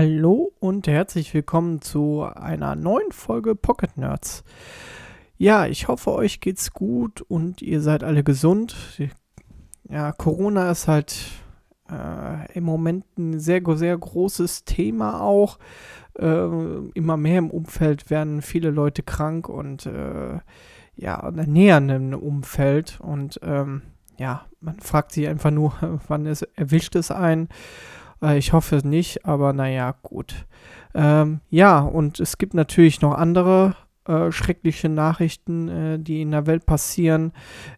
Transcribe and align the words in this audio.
Hallo 0.00 0.52
und 0.60 0.86
herzlich 0.86 1.34
willkommen 1.34 1.82
zu 1.82 2.22
einer 2.22 2.76
neuen 2.76 3.10
Folge 3.10 3.56
Pocket 3.56 3.96
Nerds. 3.96 4.44
Ja, 5.38 5.66
ich 5.66 5.88
hoffe, 5.88 6.12
euch 6.12 6.38
geht's 6.38 6.72
gut 6.72 7.20
und 7.22 7.62
ihr 7.62 7.80
seid 7.80 8.04
alle 8.04 8.22
gesund. 8.22 8.76
Ja, 9.90 10.12
Corona 10.12 10.70
ist 10.70 10.86
halt 10.86 11.16
äh, 11.90 12.52
im 12.52 12.62
Moment 12.62 13.06
ein 13.18 13.40
sehr, 13.40 13.60
sehr 13.74 13.98
großes 13.98 14.64
Thema 14.64 15.20
auch. 15.20 15.58
Äh, 16.16 16.46
immer 16.94 17.16
mehr 17.16 17.40
im 17.40 17.50
Umfeld 17.50 18.08
werden 18.08 18.40
viele 18.40 18.70
Leute 18.70 19.02
krank 19.02 19.48
und 19.48 19.86
äh, 19.86 20.38
ja, 20.94 21.28
näher 21.32 21.78
einem 21.78 22.14
Umfeld 22.14 23.00
und 23.00 23.40
ähm, 23.42 23.82
ja, 24.16 24.46
man 24.60 24.78
fragt 24.78 25.10
sich 25.10 25.26
einfach 25.26 25.50
nur, 25.50 25.72
wann 26.06 26.24
es 26.26 26.42
erwischt 26.42 26.94
es 26.94 27.10
einen. 27.10 27.48
Äh, 28.22 28.38
ich 28.38 28.52
hoffe 28.52 28.80
nicht, 28.84 29.24
aber 29.24 29.52
naja, 29.52 29.94
gut. 30.02 30.46
Ähm, 30.94 31.40
ja, 31.50 31.80
und 31.80 32.20
es 32.20 32.38
gibt 32.38 32.54
natürlich 32.54 33.00
noch 33.00 33.14
andere 33.14 33.76
äh, 34.08 34.32
schreckliche 34.32 34.88
Nachrichten, 34.88 35.68
äh, 35.68 35.98
die 35.98 36.22
in 36.22 36.30
der 36.30 36.46
Welt 36.46 36.64
passieren. 36.64 37.32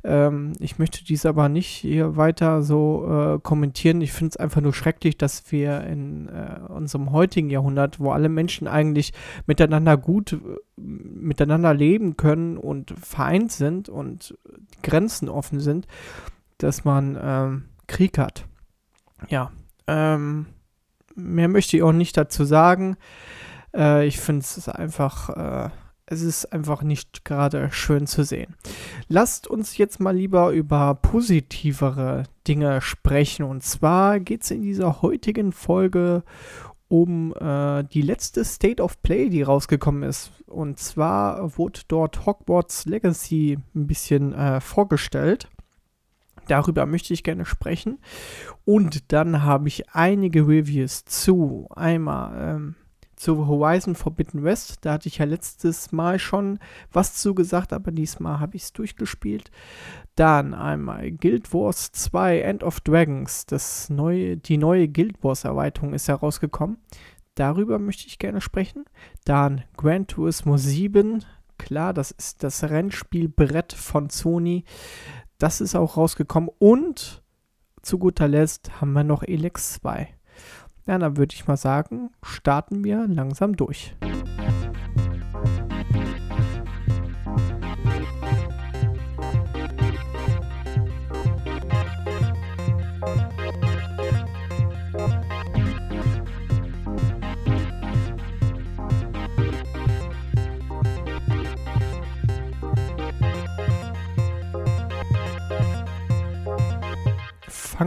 Ähm, 0.04 0.52
ich 0.60 0.78
möchte 0.78 1.04
dies 1.04 1.26
aber 1.26 1.48
nicht 1.48 1.66
hier 1.66 2.16
weiter 2.16 2.62
so 2.62 3.04
äh, 3.34 3.40
kommentieren. 3.40 4.00
Ich 4.00 4.12
finde 4.12 4.30
es 4.30 4.36
einfach 4.36 4.60
nur 4.60 4.72
schrecklich, 4.72 5.18
dass 5.18 5.50
wir 5.50 5.80
in 5.82 6.28
äh, 6.28 6.60
unserem 6.68 7.10
heutigen 7.10 7.50
Jahrhundert, 7.50 7.98
wo 7.98 8.12
alle 8.12 8.28
Menschen 8.28 8.68
eigentlich 8.68 9.12
miteinander 9.46 9.96
gut 9.96 10.38
miteinander 10.76 11.74
leben 11.74 12.16
können 12.16 12.56
und 12.56 12.94
vereint 12.98 13.50
sind 13.50 13.88
und 13.88 14.38
Grenzen 14.82 15.28
offen 15.28 15.58
sind, 15.58 15.88
dass 16.58 16.84
man 16.84 17.18
ähm, 17.20 17.64
Krieg 17.88 18.16
hat. 18.18 18.46
Ja, 19.28 19.50
ähm, 19.86 20.46
mehr 21.14 21.48
möchte 21.48 21.76
ich 21.76 21.82
auch 21.82 21.92
nicht 21.92 22.16
dazu 22.16 22.44
sagen. 22.44 22.96
Äh, 23.74 24.06
ich 24.06 24.18
finde 24.18 24.40
es 24.40 24.68
einfach, 24.68 25.30
äh, 25.30 25.70
es 26.06 26.22
ist 26.22 26.52
einfach 26.52 26.82
nicht 26.82 27.24
gerade 27.24 27.68
schön 27.72 28.06
zu 28.06 28.24
sehen. 28.24 28.56
Lasst 29.08 29.46
uns 29.46 29.76
jetzt 29.76 30.00
mal 30.00 30.16
lieber 30.16 30.50
über 30.50 30.94
positivere 30.94 32.24
Dinge 32.48 32.80
sprechen. 32.80 33.44
Und 33.44 33.62
zwar 33.62 34.18
geht 34.18 34.42
es 34.42 34.50
in 34.50 34.62
dieser 34.62 35.02
heutigen 35.02 35.52
Folge 35.52 36.24
um 36.88 37.32
äh, 37.38 37.84
die 37.84 38.02
letzte 38.02 38.44
State 38.44 38.82
of 38.82 39.00
Play, 39.02 39.28
die 39.28 39.42
rausgekommen 39.42 40.02
ist. 40.02 40.32
Und 40.46 40.80
zwar 40.80 41.56
wurde 41.56 41.80
dort 41.86 42.26
Hogwarts 42.26 42.84
Legacy 42.86 43.58
ein 43.76 43.86
bisschen 43.86 44.34
äh, 44.34 44.60
vorgestellt. 44.60 45.48
Darüber 46.50 46.84
möchte 46.84 47.14
ich 47.14 47.22
gerne 47.22 47.44
sprechen. 47.44 48.00
Und 48.64 49.12
dann 49.12 49.44
habe 49.44 49.68
ich 49.68 49.90
einige 49.90 50.48
Reviews 50.48 51.04
zu. 51.04 51.68
Einmal 51.70 52.56
ähm, 52.56 52.74
zu 53.14 53.46
Horizon 53.46 53.94
Forbidden 53.94 54.42
West. 54.42 54.78
Da 54.80 54.94
hatte 54.94 55.06
ich 55.06 55.18
ja 55.18 55.26
letztes 55.26 55.92
Mal 55.92 56.18
schon 56.18 56.58
was 56.90 57.14
zu 57.14 57.36
gesagt, 57.36 57.72
aber 57.72 57.92
diesmal 57.92 58.40
habe 58.40 58.56
ich 58.56 58.64
es 58.64 58.72
durchgespielt. 58.72 59.52
Dann 60.16 60.52
einmal 60.52 61.12
Guild 61.12 61.54
Wars 61.54 61.92
2 61.92 62.40
End 62.40 62.64
of 62.64 62.80
Dragons. 62.80 63.46
Das 63.46 63.88
neue, 63.88 64.36
die 64.36 64.58
neue 64.58 64.88
Guild 64.88 65.22
Wars 65.22 65.44
Erweiterung 65.44 65.94
ist 65.94 66.08
herausgekommen. 66.08 66.78
Darüber 67.36 67.78
möchte 67.78 68.08
ich 68.08 68.18
gerne 68.18 68.40
sprechen. 68.40 68.86
Dann 69.24 69.62
Gran 69.76 70.08
Turismo 70.08 70.56
7. 70.56 71.24
Klar, 71.58 71.92
das 71.92 72.10
ist 72.10 72.42
das 72.42 72.64
Rennspielbrett 72.64 73.72
von 73.74 74.08
Sony. 74.08 74.64
Das 75.40 75.62
ist 75.62 75.74
auch 75.74 75.96
rausgekommen. 75.96 76.50
Und 76.58 77.22
zu 77.80 77.98
guter 77.98 78.28
Letzt 78.28 78.78
haben 78.80 78.92
wir 78.92 79.04
noch 79.04 79.22
Elex 79.22 79.72
2. 79.72 80.06
Ja, 80.86 80.98
dann 80.98 81.16
würde 81.16 81.34
ich 81.34 81.48
mal 81.48 81.56
sagen, 81.56 82.10
starten 82.22 82.84
wir 82.84 83.06
langsam 83.08 83.56
durch. 83.56 83.96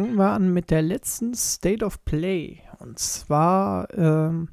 Fangen 0.03 0.18
wir 0.18 0.31
an 0.31 0.53
mit 0.53 0.69
der 0.69 0.81
letzten 0.81 1.34
State 1.34 1.86
of 1.86 2.03
Play. 2.03 2.59
Und 2.80 3.00
zwar 3.00 3.88
ähm, 3.97 4.50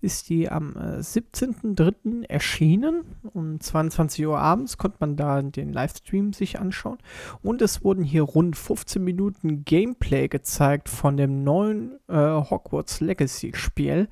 ist 0.00 0.30
die 0.30 0.48
am 0.48 0.74
äh, 0.76 1.00
17.03. 1.00 2.24
erschienen. 2.26 3.04
Um 3.34 3.60
22 3.60 4.26
Uhr 4.26 4.38
abends 4.38 4.78
konnte 4.78 4.96
man 5.00 5.16
da 5.16 5.42
den 5.42 5.74
Livestream 5.74 6.32
sich 6.32 6.58
anschauen. 6.58 6.96
Und 7.42 7.60
es 7.60 7.84
wurden 7.84 8.02
hier 8.02 8.22
rund 8.22 8.56
15 8.56 9.04
Minuten 9.04 9.66
Gameplay 9.66 10.28
gezeigt 10.28 10.88
von 10.88 11.18
dem 11.18 11.44
neuen 11.44 11.98
äh, 12.08 12.16
Hogwarts 12.16 13.00
Legacy 13.00 13.52
Spiel. 13.54 14.08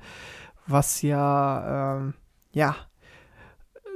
Was 0.67 1.01
ja, 1.01 1.97
ähm, 1.97 2.13
ja, 2.51 2.75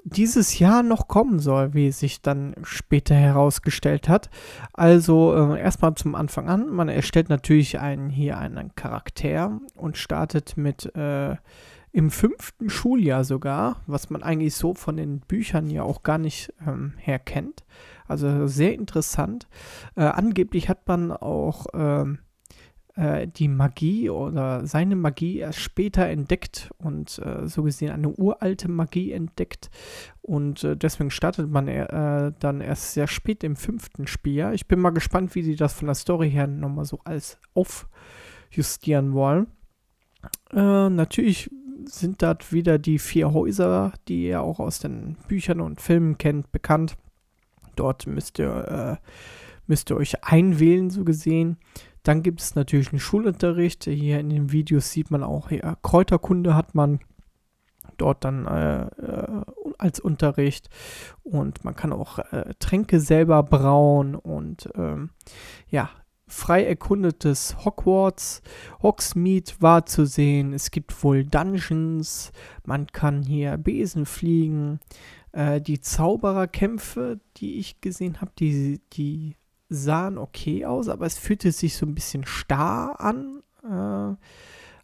dieses 0.10 0.60
Jahr 0.60 0.84
noch 0.84 1.08
kommen 1.08 1.40
soll, 1.40 1.74
wie 1.74 1.92
sich 1.92 2.22
dann 2.22 2.56
später 2.64 3.16
herausgestellt 3.16 4.08
hat. 4.08 4.30
Also 4.74 5.34
äh, 5.34 5.60
erstmal 5.60 5.96
zum 5.96 6.16
Anfang 6.16 6.50
an. 6.50 6.70
Man 6.70 6.90
erstellt 6.90 7.30
natürlich 7.30 7.80
einen, 7.80 8.10
hier 8.10 8.38
einen 8.38 8.74
Charakter 8.76 9.60
und 9.76 9.98
startet 9.98 10.58
mit 10.58 10.96
äh, 10.96 11.36
im 11.92 12.12
fünften 12.12 12.70
Schuljahr 12.70 13.24
sogar, 13.24 13.82
was 13.88 14.10
man 14.10 14.24
eigentlich 14.24 14.56
so 14.56 14.74
von 14.74 14.98
den 14.98 15.20
Büchern 15.22 15.70
ja 15.70 15.84
auch 15.84 16.04
gar 16.04 16.18
nicht 16.18 16.54
ähm, 16.66 16.94
her 16.98 17.20
kennt. 17.20 17.64
Also 18.08 18.48
sehr 18.48 18.74
interessant. 18.74 19.48
Äh, 19.96 20.04
angeblich 20.04 20.70
hat 20.70 20.88
man 20.88 21.12
auch 21.12 21.66
ähm, 21.74 22.20
äh, 22.98 23.28
die 23.28 23.48
Magie 23.48 24.10
oder 24.10 24.66
seine 24.66 24.96
Magie 24.96 25.38
erst 25.38 25.60
später 25.60 26.08
entdeckt 26.08 26.72
und 26.80 27.20
äh, 27.20 27.48
so 27.48 27.64
gesehen 27.64 27.92
eine 27.92 28.10
uralte 28.10 28.70
Magie 28.70 29.12
entdeckt. 29.12 29.70
Und 30.22 30.64
äh, 30.64 30.76
deswegen 30.76 31.12
startet 31.12 31.50
man 31.50 31.68
äh, 31.68 32.32
dann 32.40 32.60
erst 32.60 32.94
sehr 32.94 33.08
spät 33.08 33.44
im 33.44 33.56
fünften 33.56 34.08
Spiel. 34.08 34.52
Ich 34.54 34.68
bin 34.68 34.80
mal 34.80 34.90
gespannt, 34.90 35.36
wie 35.36 35.44
sie 35.44 35.56
das 35.56 35.74
von 35.74 35.86
der 35.86 35.96
Story 35.96 36.32
her 36.32 36.48
nochmal 36.48 36.86
so 36.86 37.00
alles 37.04 37.38
aufjustieren 37.54 39.14
wollen. 39.14 39.48
Äh, 40.52 40.90
natürlich 40.90 41.50
sind 41.86 42.22
dort 42.22 42.52
wieder 42.52 42.80
die 42.80 43.00
vier 43.00 43.32
Häuser, 43.32 43.94
die 44.08 44.26
ihr 44.26 44.42
auch 44.42 44.60
aus 44.60 44.80
den 44.80 45.18
Büchern 45.28 45.62
und 45.62 45.82
Filmen 45.82 46.18
kennt, 46.18 46.52
bekannt. 46.52 46.98
Dort 47.76 48.08
müsst 48.08 48.40
ihr, 48.40 49.00
äh, 49.00 49.08
müsst 49.68 49.92
ihr 49.92 49.98
euch 49.98 50.24
einwählen, 50.24 50.90
so 50.90 51.06
gesehen. 51.06 51.58
Dann 52.08 52.24
gibt 52.24 52.40
es 52.40 52.56
natürlich 52.56 52.94
einen 52.94 53.02
Schulunterricht. 53.02 53.84
Hier 53.84 54.22
in 54.22 54.30
den 54.30 54.54
Videos 54.54 54.92
sieht 54.92 55.12
man 55.12 55.24
auch, 55.24 55.52
ja, 55.52 55.76
Kräuterkunde 55.82 56.56
hat 56.56 56.74
man 56.74 57.02
dort 57.98 58.24
dann 58.24 58.48
äh, 58.48 58.84
äh, 58.86 59.42
als 59.78 60.00
Unterricht 60.00 60.70
und 61.24 61.66
man 61.66 61.76
kann 61.76 61.92
auch 61.92 62.20
äh, 62.20 62.54
Tränke 62.60 63.02
selber 63.02 63.44
brauen 63.44 64.16
und 64.16 64.70
ähm, 64.76 65.10
ja, 65.68 65.90
frei 66.28 66.64
erkundetes 66.64 67.66
Hogwarts, 67.66 68.42
Hogsmeade 68.82 69.52
war 69.60 69.86
zu 69.86 70.06
sehen. 70.06 70.54
Es 70.54 70.72
gibt 70.72 71.04
wohl 71.04 71.26
Dungeons, 71.26 72.32
man 72.64 72.88
kann 72.88 73.22
hier 73.22 73.58
Besen 73.58 74.06
fliegen. 74.06 74.80
Äh, 75.34 75.60
die 75.60 75.82
Zaubererkämpfe, 75.82 77.20
die 77.36 77.60
ich 77.60 77.82
gesehen 77.82 78.22
habe, 78.22 78.32
die, 78.40 78.80
die 78.94 79.36
sahen 79.70 80.18
okay 80.18 80.66
aus, 80.66 80.90
aber 80.90 81.06
es 81.06 81.18
fühlte 81.18 81.52
sich 81.52 81.76
so 81.76 81.86
ein 81.86 81.96
bisschen 81.96 82.26
starr 82.26 83.00
an. 83.00 83.42
Äh, 83.64 84.16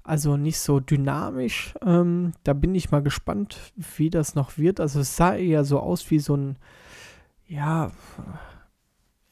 also 0.04 0.36
nicht 0.36 0.60
so 0.60 0.82
dynamisch. 0.82 1.74
Ähm, 1.86 2.34
da 2.44 2.54
bin 2.54 2.76
ich 2.76 2.92
mal 2.92 3.02
gespannt, 3.02 3.74
wie 3.98 4.10
das 4.10 4.36
noch 4.36 4.58
wird. 4.58 4.80
Also 4.80 5.00
es 5.00 5.16
sah 5.16 5.36
eher 5.36 5.64
so 5.64 5.80
aus 5.80 6.10
wie 6.12 6.20
so 6.20 6.36
ein, 6.36 6.58
ja, 7.48 7.92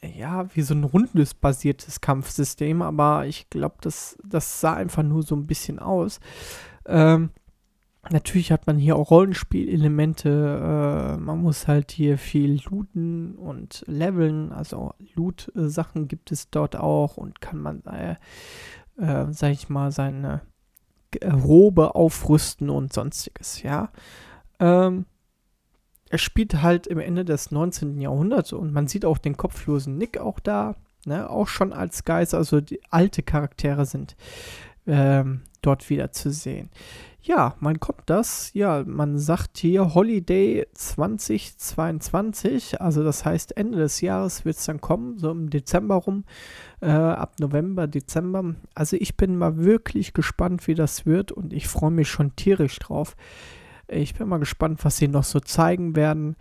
ja, 0.02 0.48
wie 0.56 0.62
so 0.62 0.74
ein 0.74 0.84
rundesbasiertes 0.84 2.02
Kampfsystem, 2.02 2.82
aber 2.82 3.28
ich 3.28 3.50
glaube, 3.50 3.76
das, 3.82 4.18
das 4.24 4.62
sah 4.62 4.74
einfach 4.74 5.04
nur 5.04 5.24
so 5.24 5.36
ein 5.36 5.46
bisschen 5.46 5.78
aus. 5.80 6.20
Ähm, 6.86 7.32
Natürlich 8.10 8.52
hat 8.52 8.66
man 8.66 8.78
hier 8.78 8.96
auch 8.96 9.12
Rollenspielelemente. 9.12 10.30
Äh, 10.30 11.18
man 11.18 11.40
muss 11.40 11.68
halt 11.68 11.92
hier 11.92 12.18
viel 12.18 12.60
looten 12.70 13.36
und 13.36 13.84
leveln. 13.88 14.52
Also 14.52 14.94
Loot-Sachen 15.14 16.08
gibt 16.08 16.32
es 16.32 16.50
dort 16.50 16.76
auch 16.76 17.18
und 17.18 17.42
kann 17.42 17.60
man, 17.60 17.84
äh, 17.86 18.16
äh, 18.98 19.32
sag 19.32 19.52
ich 19.52 19.70
mal, 19.70 19.92
seine 19.92 20.42
Robe 21.24 21.96
aufrüsten 21.96 22.70
und 22.70 22.94
sonstiges, 22.94 23.64
ja. 23.64 23.90
Ähm, 24.60 25.06
er 26.10 26.18
spielt 26.18 26.62
halt 26.62 26.88
im 26.88 27.00
Ende 27.00 27.26
des 27.26 27.52
19. 27.52 28.00
Jahrhunderts 28.00 28.54
und 28.54 28.74
man 28.74 28.88
sieht 28.88 29.06
auch 29.06 29.18
den 29.18 29.38
kopflosen 29.38 29.98
Nick 29.98 30.18
auch 30.18 30.40
da, 30.40 30.76
ne, 31.06 31.30
auch 31.30 31.48
schon 31.48 31.74
als 31.74 32.04
Geist, 32.04 32.34
also 32.34 32.62
die 32.62 32.82
alte 32.90 33.24
Charaktere 33.24 33.86
sind 33.86 34.16
ähm, 34.88 35.42
dort 35.62 35.90
wieder 35.90 36.12
zu 36.12 36.32
sehen. 36.32 36.70
Ja, 37.24 37.56
man 37.60 37.80
kommt 37.80 38.02
das, 38.08 38.52
ja, 38.56 38.84
man 38.84 39.20
sagt 39.20 39.60
hier 39.60 39.94
Holiday 39.94 40.66
2022, 40.74 42.82
also 42.82 43.04
das 43.04 43.26
heißt 43.26 43.56
Ende 43.56 43.78
des 43.78 44.02
Jahres 44.02 44.44
wird 44.44 44.58
es 44.58 44.66
dann 44.66 44.82
kommen, 44.82 45.20
so 45.20 45.30
im 45.30 45.52
Dezember 45.52 45.96
rum, 45.96 46.24
äh, 46.82 46.90
ab 46.90 47.36
November, 47.40 47.86
Dezember. 47.86 48.56
Also 48.74 48.98
ich 49.00 49.18
bin 49.18 49.38
mal 49.38 49.58
wirklich 49.58 50.14
gespannt, 50.14 50.68
wie 50.68 50.74
das 50.74 51.06
wird 51.06 51.32
und 51.32 51.54
ich 51.54 51.68
freue 51.68 51.92
mich 51.92 52.10
schon 52.10 52.36
tierisch 52.36 52.80
drauf. 52.80 53.16
Ich 53.88 54.16
bin 54.16 54.28
mal 54.28 54.40
gespannt, 54.40 54.84
was 54.84 54.98
sie 54.98 55.08
noch 55.08 55.24
so 55.24 55.40
zeigen 55.40 55.96
werden. 55.96 56.38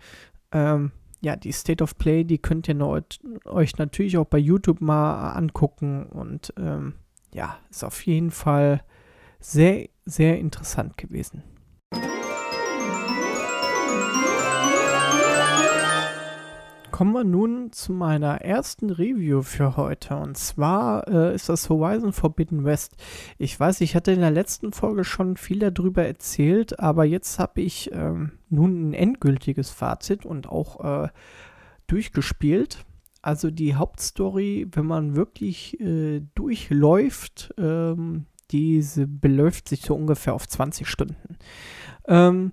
Ähm, 0.51 0.91
ja, 1.21 1.35
die 1.35 1.51
State 1.51 1.83
of 1.83 1.95
Play, 1.99 2.23
die 2.23 2.39
könnt 2.39 2.67
ihr 2.67 3.03
euch 3.45 3.77
natürlich 3.77 4.17
auch 4.17 4.25
bei 4.25 4.39
YouTube 4.39 4.81
mal 4.81 5.33
angucken 5.33 6.07
und 6.07 6.51
ähm, 6.57 6.95
ja, 7.33 7.57
ist 7.69 7.83
auf 7.83 8.03
jeden 8.07 8.31
Fall 8.31 8.81
sehr, 9.41 9.89
sehr 10.05 10.39
interessant 10.39 10.97
gewesen. 10.97 11.43
Kommen 16.91 17.13
wir 17.13 17.23
nun 17.23 17.71
zu 17.71 17.93
meiner 17.93 18.41
ersten 18.41 18.91
Review 18.91 19.41
für 19.41 19.75
heute. 19.75 20.17
Und 20.17 20.37
zwar 20.37 21.07
äh, 21.07 21.33
ist 21.33 21.49
das 21.49 21.67
Horizon 21.67 22.13
Forbidden 22.13 22.63
West. 22.63 22.95
Ich 23.39 23.59
weiß, 23.59 23.81
ich 23.81 23.95
hatte 23.95 24.11
in 24.11 24.19
der 24.19 24.29
letzten 24.29 24.71
Folge 24.71 25.03
schon 25.03 25.35
viel 25.35 25.57
darüber 25.57 26.05
erzählt, 26.05 26.79
aber 26.79 27.03
jetzt 27.03 27.39
habe 27.39 27.61
ich 27.61 27.91
ähm, 27.91 28.33
nun 28.49 28.89
ein 28.89 28.93
endgültiges 28.93 29.71
Fazit 29.71 30.27
und 30.27 30.47
auch 30.47 31.05
äh, 31.05 31.09
durchgespielt. 31.87 32.85
Also 33.23 33.49
die 33.49 33.73
Hauptstory, 33.73 34.67
wenn 34.71 34.85
man 34.85 35.15
wirklich 35.15 35.79
äh, 35.79 36.21
durchläuft, 36.35 37.51
ähm, 37.57 38.27
diese 38.51 39.07
beläuft 39.07 39.69
sich 39.69 39.81
so 39.81 39.95
ungefähr 39.95 40.33
auf 40.33 40.47
20 40.47 40.87
Stunden. 40.87 41.37
Ähm, 42.07 42.51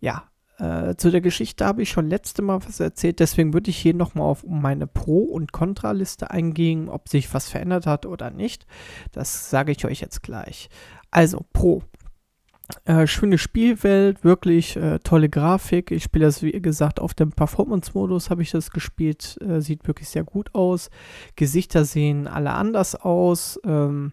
ja, 0.00 0.24
äh, 0.58 0.94
zu 0.96 1.10
der 1.10 1.20
Geschichte 1.20 1.64
habe 1.64 1.82
ich 1.82 1.90
schon 1.90 2.08
letzte 2.08 2.42
Mal 2.42 2.64
was 2.64 2.78
erzählt, 2.78 3.18
deswegen 3.18 3.52
würde 3.54 3.70
ich 3.70 3.76
hier 3.76 3.94
nochmal 3.94 4.26
auf 4.26 4.44
meine 4.46 4.86
Pro- 4.86 5.24
und 5.24 5.52
Kontraliste 5.52 6.30
eingehen, 6.30 6.88
ob 6.88 7.08
sich 7.08 7.32
was 7.34 7.48
verändert 7.48 7.86
hat 7.86 8.06
oder 8.06 8.30
nicht. 8.30 8.66
Das 9.12 9.50
sage 9.50 9.72
ich 9.72 9.84
euch 9.84 10.00
jetzt 10.00 10.22
gleich. 10.22 10.68
Also, 11.10 11.44
Pro. 11.52 11.82
Äh, 12.86 13.06
schöne 13.06 13.36
Spielwelt, 13.36 14.24
wirklich 14.24 14.76
äh, 14.76 14.98
tolle 15.00 15.28
Grafik. 15.28 15.90
Ich 15.90 16.04
spiele 16.04 16.24
das, 16.24 16.42
wie 16.42 16.52
gesagt, 16.52 16.98
auf 16.98 17.12
dem 17.12 17.30
Performance-Modus 17.30 18.30
habe 18.30 18.42
ich 18.42 18.52
das 18.52 18.70
gespielt. 18.70 19.38
Äh, 19.42 19.60
sieht 19.60 19.86
wirklich 19.86 20.08
sehr 20.08 20.24
gut 20.24 20.54
aus. 20.54 20.88
Gesichter 21.36 21.84
sehen 21.84 22.26
alle 22.26 22.52
anders 22.52 22.94
aus. 22.94 23.60
Ähm, 23.64 24.12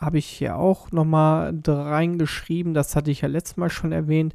habe 0.00 0.18
ich 0.18 0.26
hier 0.26 0.56
auch 0.56 0.90
nochmal 0.92 1.54
reingeschrieben. 1.66 2.74
Das 2.74 2.96
hatte 2.96 3.10
ich 3.10 3.20
ja 3.20 3.28
letztes 3.28 3.56
Mal 3.56 3.70
schon 3.70 3.92
erwähnt. 3.92 4.34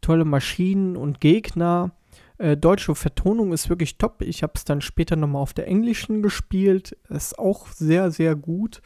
Tolle 0.00 0.24
Maschinen 0.24 0.96
und 0.96 1.20
Gegner. 1.20 1.92
Äh, 2.38 2.56
deutsche 2.56 2.94
Vertonung 2.94 3.52
ist 3.52 3.68
wirklich 3.68 3.98
top. 3.98 4.22
Ich 4.22 4.42
habe 4.42 4.52
es 4.56 4.64
dann 4.64 4.80
später 4.80 5.16
nochmal 5.16 5.42
auf 5.42 5.54
der 5.54 5.68
englischen 5.68 6.22
gespielt. 6.22 6.96
Ist 7.08 7.38
auch 7.38 7.68
sehr, 7.68 8.10
sehr 8.10 8.34
gut. 8.36 8.80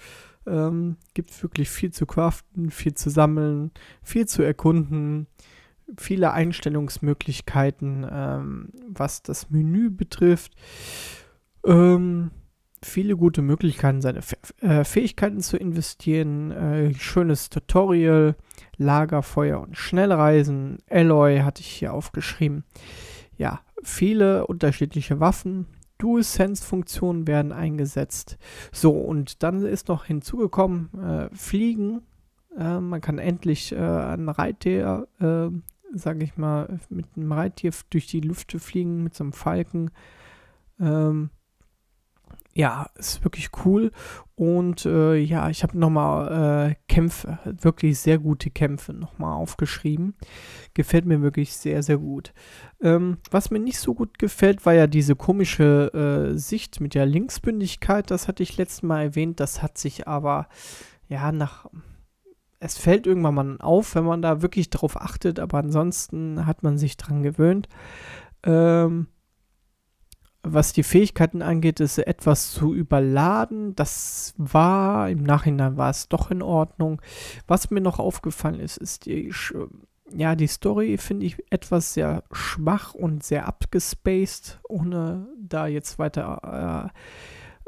Ähm, 0.46 0.96
gibt 1.14 1.42
wirklich 1.42 1.70
viel 1.70 1.92
zu 1.92 2.04
craften, 2.04 2.70
viel 2.70 2.94
zu 2.94 3.10
sammeln, 3.10 3.70
viel 4.02 4.26
zu 4.26 4.42
erkunden, 4.42 5.28
viele 5.96 6.32
Einstellungsmöglichkeiten, 6.32 8.06
ähm, 8.10 8.70
was 8.88 9.22
das 9.22 9.50
Menü 9.50 9.90
betrifft. 9.90 10.54
Ähm, 11.64 12.32
viele 12.82 13.16
gute 13.16 13.42
Möglichkeiten, 13.42 14.00
seine 14.00 14.20
äh, 14.60 14.84
Fähigkeiten 14.84 15.40
zu 15.40 15.56
investieren. 15.56 16.50
Äh, 16.50 16.94
schönes 16.94 17.50
Tutorial, 17.50 18.36
Lagerfeuer 18.76 19.60
und 19.60 19.76
Schnellreisen. 19.76 20.78
Alloy 20.90 21.40
hatte 21.40 21.60
ich 21.60 21.68
hier 21.68 21.92
aufgeschrieben. 21.92 22.64
Ja, 23.36 23.60
viele 23.82 24.46
unterschiedliche 24.46 25.20
Waffen. 25.20 25.66
Dual-Sense-Funktionen 25.98 27.26
werden 27.28 27.52
eingesetzt. 27.52 28.36
So, 28.72 28.90
und 28.90 29.42
dann 29.42 29.64
ist 29.64 29.88
noch 29.88 30.04
hinzugekommen, 30.04 30.90
äh, 31.00 31.28
Fliegen. 31.34 32.02
Äh, 32.58 32.80
man 32.80 33.00
kann 33.00 33.18
endlich 33.18 33.72
äh, 33.72 33.76
ein 33.76 34.28
Reittier, 34.28 35.06
äh, 35.20 35.48
sage 35.96 36.24
ich 36.24 36.36
mal, 36.36 36.80
mit 36.88 37.06
einem 37.16 37.32
Reittier 37.32 37.70
durch 37.90 38.06
die 38.06 38.20
Lüfte 38.20 38.58
fliegen, 38.58 39.04
mit 39.04 39.14
so 39.14 39.24
einem 39.24 39.32
Falken. 39.32 39.90
Ähm, 40.80 41.30
ja, 42.54 42.86
ist 42.96 43.24
wirklich 43.24 43.50
cool. 43.64 43.92
Und 44.34 44.84
äh, 44.84 45.16
ja, 45.16 45.48
ich 45.48 45.62
habe 45.62 45.78
nochmal 45.78 46.70
äh, 46.70 46.74
Kämpfe, 46.86 47.38
wirklich 47.44 47.98
sehr 47.98 48.18
gute 48.18 48.50
Kämpfe 48.50 48.92
nochmal 48.92 49.34
aufgeschrieben. 49.34 50.14
Gefällt 50.74 51.06
mir 51.06 51.22
wirklich 51.22 51.54
sehr, 51.54 51.82
sehr 51.82 51.98
gut. 51.98 52.34
Ähm, 52.82 53.18
was 53.30 53.50
mir 53.50 53.60
nicht 53.60 53.78
so 53.78 53.94
gut 53.94 54.18
gefällt, 54.18 54.66
war 54.66 54.74
ja 54.74 54.86
diese 54.86 55.16
komische 55.16 56.32
äh, 56.34 56.38
Sicht 56.38 56.80
mit 56.80 56.94
der 56.94 57.06
Linksbündigkeit. 57.06 58.10
Das 58.10 58.28
hatte 58.28 58.42
ich 58.42 58.56
letztes 58.56 58.82
Mal 58.82 59.02
erwähnt. 59.02 59.40
Das 59.40 59.62
hat 59.62 59.78
sich 59.78 60.06
aber, 60.06 60.48
ja, 61.08 61.32
nach. 61.32 61.66
Es 62.60 62.78
fällt 62.78 63.08
irgendwann 63.08 63.34
mal 63.34 63.56
auf, 63.60 63.96
wenn 63.96 64.04
man 64.04 64.22
da 64.22 64.40
wirklich 64.40 64.70
drauf 64.70 65.00
achtet, 65.00 65.40
aber 65.40 65.58
ansonsten 65.58 66.46
hat 66.46 66.62
man 66.62 66.78
sich 66.78 66.96
dran 66.96 67.22
gewöhnt. 67.24 67.68
Ähm, 68.44 69.08
was 70.42 70.72
die 70.72 70.82
Fähigkeiten 70.82 71.40
angeht, 71.40 71.80
ist 71.80 71.98
etwas 71.98 72.52
zu 72.52 72.74
überladen. 72.74 73.76
Das 73.76 74.34
war, 74.36 75.08
im 75.08 75.22
Nachhinein 75.22 75.76
war 75.76 75.90
es 75.90 76.08
doch 76.08 76.30
in 76.30 76.42
Ordnung. 76.42 77.00
Was 77.46 77.70
mir 77.70 77.80
noch 77.80 77.98
aufgefallen 77.98 78.58
ist, 78.58 78.76
ist 78.76 79.06
die, 79.06 79.32
ja, 80.10 80.34
die 80.34 80.48
Story 80.48 80.98
finde 80.98 81.26
ich 81.26 81.36
etwas 81.50 81.94
sehr 81.94 82.24
schwach 82.32 82.94
und 82.94 83.22
sehr 83.22 83.46
abgespaced, 83.46 84.60
ohne 84.68 85.28
da 85.38 85.66
jetzt 85.66 85.98
weiter 85.98 86.90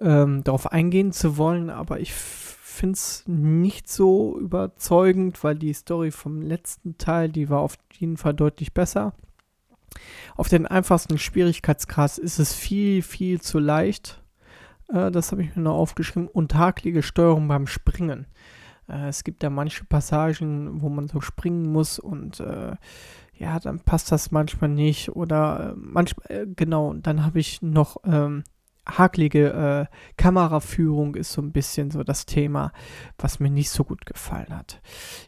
äh, 0.01 0.05
ähm, 0.07 0.43
darauf 0.43 0.73
eingehen 0.73 1.13
zu 1.13 1.37
wollen. 1.37 1.71
Aber 1.71 2.01
ich 2.01 2.13
finde 2.13 2.95
es 2.95 3.23
nicht 3.27 3.89
so 3.89 4.39
überzeugend, 4.39 5.45
weil 5.45 5.55
die 5.55 5.73
Story 5.73 6.11
vom 6.11 6.43
letzten 6.43 6.99
Teil, 6.99 7.29
die 7.29 7.49
war 7.49 7.61
auf 7.61 7.77
jeden 7.93 8.17
Fall 8.17 8.35
deutlich 8.35 8.75
besser. 8.75 9.15
Auf 10.37 10.49
den 10.49 10.67
einfachsten 10.67 11.19
Schwierigkeitsgrad 11.19 12.19
ist 12.19 12.39
es 12.39 12.53
viel, 12.53 13.03
viel 13.03 13.41
zu 13.41 13.59
leicht. 13.59 14.23
Äh, 14.89 15.11
das 15.11 15.33
habe 15.33 15.43
ich 15.43 15.55
mir 15.55 15.63
noch 15.63 15.77
aufgeschrieben. 15.77 16.29
Und 16.29 16.55
hakelige 16.55 17.03
Steuerung 17.03 17.49
beim 17.49 17.67
Springen. 17.67 18.27
Äh, 18.89 19.09
es 19.09 19.25
gibt 19.25 19.43
ja 19.43 19.51
manche 19.51 19.85
Passagen, 19.85 20.83
wo 20.83 20.89
man 20.89 21.09
so 21.09 21.21
springen 21.21 21.71
muss 21.71 21.99
und 21.99 22.41
äh, 22.41 22.77
ja, 23.37 23.59
dann 23.59 23.81
passt 23.81 24.13
das 24.13 24.31
manchmal 24.31 24.71
nicht. 24.71 25.11
Oder 25.11 25.71
äh, 25.71 25.75
manchmal, 25.77 26.47
genau, 26.55 26.95
dann 26.95 27.25
habe 27.25 27.41
ich 27.41 27.63
noch. 27.63 27.97
Ähm, 28.05 28.45
hakelige 28.87 29.89
äh, 29.91 29.97
Kameraführung 30.17 31.15
ist 31.15 31.33
so 31.33 31.41
ein 31.41 31.53
bisschen 31.53 31.91
so 31.91 32.05
das 32.05 32.27
Thema, 32.27 32.73
was 33.19 33.41
mir 33.41 33.51
nicht 33.51 33.71
so 33.71 33.85
gut 33.85 34.05
gefallen 34.07 34.55
hat. 34.55 34.81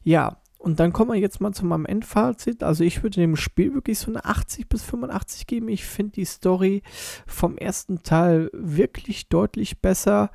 Ja, 0.02 0.36
und 0.66 0.80
dann 0.80 0.92
kommen 0.92 1.12
wir 1.12 1.20
jetzt 1.20 1.40
mal 1.40 1.52
zu 1.52 1.64
meinem 1.64 1.86
Endfazit. 1.86 2.64
Also 2.64 2.82
ich 2.82 3.04
würde 3.04 3.20
dem 3.20 3.36
Spiel 3.36 3.72
wirklich 3.72 4.00
so 4.00 4.10
eine 4.10 4.24
80 4.24 4.68
bis 4.68 4.82
85 4.82 5.46
geben. 5.46 5.68
Ich 5.68 5.84
finde 5.84 6.14
die 6.14 6.24
Story 6.24 6.82
vom 7.24 7.56
ersten 7.56 8.02
Teil 8.02 8.50
wirklich 8.52 9.28
deutlich 9.28 9.80
besser. 9.80 10.32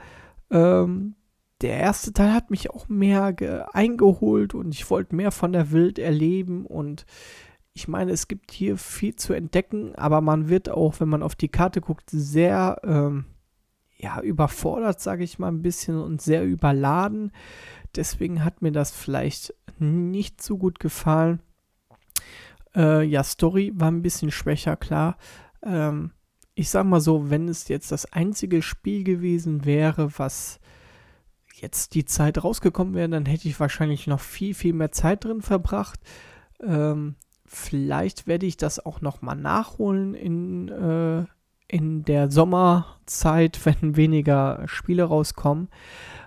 Ähm, 0.50 1.16
der 1.60 1.76
erste 1.76 2.14
Teil 2.14 2.34
hat 2.34 2.50
mich 2.50 2.70
auch 2.70 2.88
mehr 2.88 3.36
eingeholt 3.74 4.54
und 4.54 4.74
ich 4.74 4.90
wollte 4.90 5.18
mehr 5.18 5.32
von 5.32 5.52
der 5.52 5.74
Welt 5.74 6.00
erleben 6.00 6.66
und 6.66 7.06
ich 7.74 7.90
meine, 7.90 8.14
es 8.14 8.30
gibt 8.30 8.52
hier 8.54 8.78
viel 8.78 9.18
zu 9.18 9.34
entdecken, 9.34 9.96
aber 9.96 10.22
man 10.22 10.48
wird 10.48 10.70
auch, 10.70 11.02
wenn 11.02 11.10
man 11.10 11.24
auf 11.24 11.36
die 11.36 11.50
Karte 11.50 11.82
guckt, 11.82 12.10
sehr 12.10 12.80
ähm, 12.86 13.26
ja, 13.98 14.22
überfordert, 14.22 15.02
sage 15.02 15.26
ich 15.26 15.40
mal 15.40 15.50
ein 15.50 15.62
bisschen 15.62 16.00
und 16.00 16.22
sehr 16.22 16.46
überladen. 16.46 17.34
Deswegen 17.96 18.44
hat 18.44 18.62
mir 18.62 18.72
das 18.72 18.92
vielleicht 18.92 19.54
nicht 19.80 20.42
so 20.42 20.58
gut 20.58 20.80
gefallen. 20.80 21.42
Äh, 22.76 23.04
ja, 23.04 23.24
Story 23.24 23.72
war 23.76 23.90
ein 23.90 24.02
bisschen 24.02 24.32
schwächer, 24.32 24.78
klar. 24.78 25.18
Ähm, 25.64 26.12
ich 26.56 26.70
sag 26.70 26.86
mal 26.86 27.02
so, 27.02 27.30
wenn 27.30 27.48
es 27.48 27.68
jetzt 27.68 27.92
das 27.92 28.12
einzige 28.12 28.62
Spiel 28.62 29.04
gewesen 29.04 29.66
wäre, 29.66 30.18
was 30.18 30.60
jetzt 31.54 31.94
die 31.94 32.06
Zeit 32.06 32.44
rausgekommen 32.44 32.94
wäre, 32.94 33.10
dann 33.10 33.26
hätte 33.26 33.48
ich 33.48 33.60
wahrscheinlich 33.60 34.08
noch 34.08 34.20
viel, 34.20 34.54
viel 34.54 34.74
mehr 34.74 34.92
Zeit 34.92 35.24
drin 35.24 35.42
verbracht. 35.42 36.00
Ähm, 36.62 37.16
vielleicht 37.46 38.28
werde 38.28 38.46
ich 38.46 38.58
das 38.58 38.84
auch 38.84 39.02
noch 39.02 39.22
mal 39.22 39.36
nachholen 39.36 40.14
in, 40.14 40.70
äh, 40.70 41.26
in 41.68 42.04
der 42.04 42.32
Sommerzeit, 42.32 43.60
wenn 43.66 43.96
weniger 43.96 44.64
Spiele 44.66 45.04
rauskommen. 45.04 45.70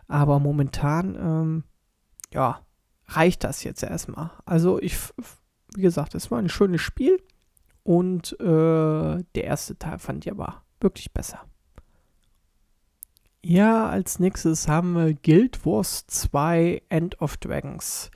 Aber 0.08 0.38
momentan, 0.38 1.16
ähm, 1.16 1.64
ja, 2.32 2.61
reicht 3.06 3.44
das 3.44 3.64
jetzt 3.64 3.82
erstmal. 3.82 4.30
Also 4.44 4.80
ich, 4.80 4.96
wie 5.75 5.82
gesagt, 5.82 6.14
es 6.14 6.30
war 6.30 6.38
ein 6.38 6.49
schönes 6.49 6.80
Spiel 6.80 7.23
und 7.82 8.38
äh, 8.40 8.44
der 9.34 9.44
erste 9.44 9.78
Teil 9.78 9.99
fand 9.99 10.25
ich 10.25 10.32
aber 10.32 10.62
wirklich 10.80 11.12
besser. 11.12 11.44
Ja, 13.42 13.88
als 13.90 14.18
nächstes 14.18 14.68
haben 14.68 14.94
wir 14.94 15.12
Guild 15.12 15.66
Wars 15.66 16.06
2 16.06 16.82
End 16.88 17.20
of 17.20 17.37
Dragons. 17.37 18.11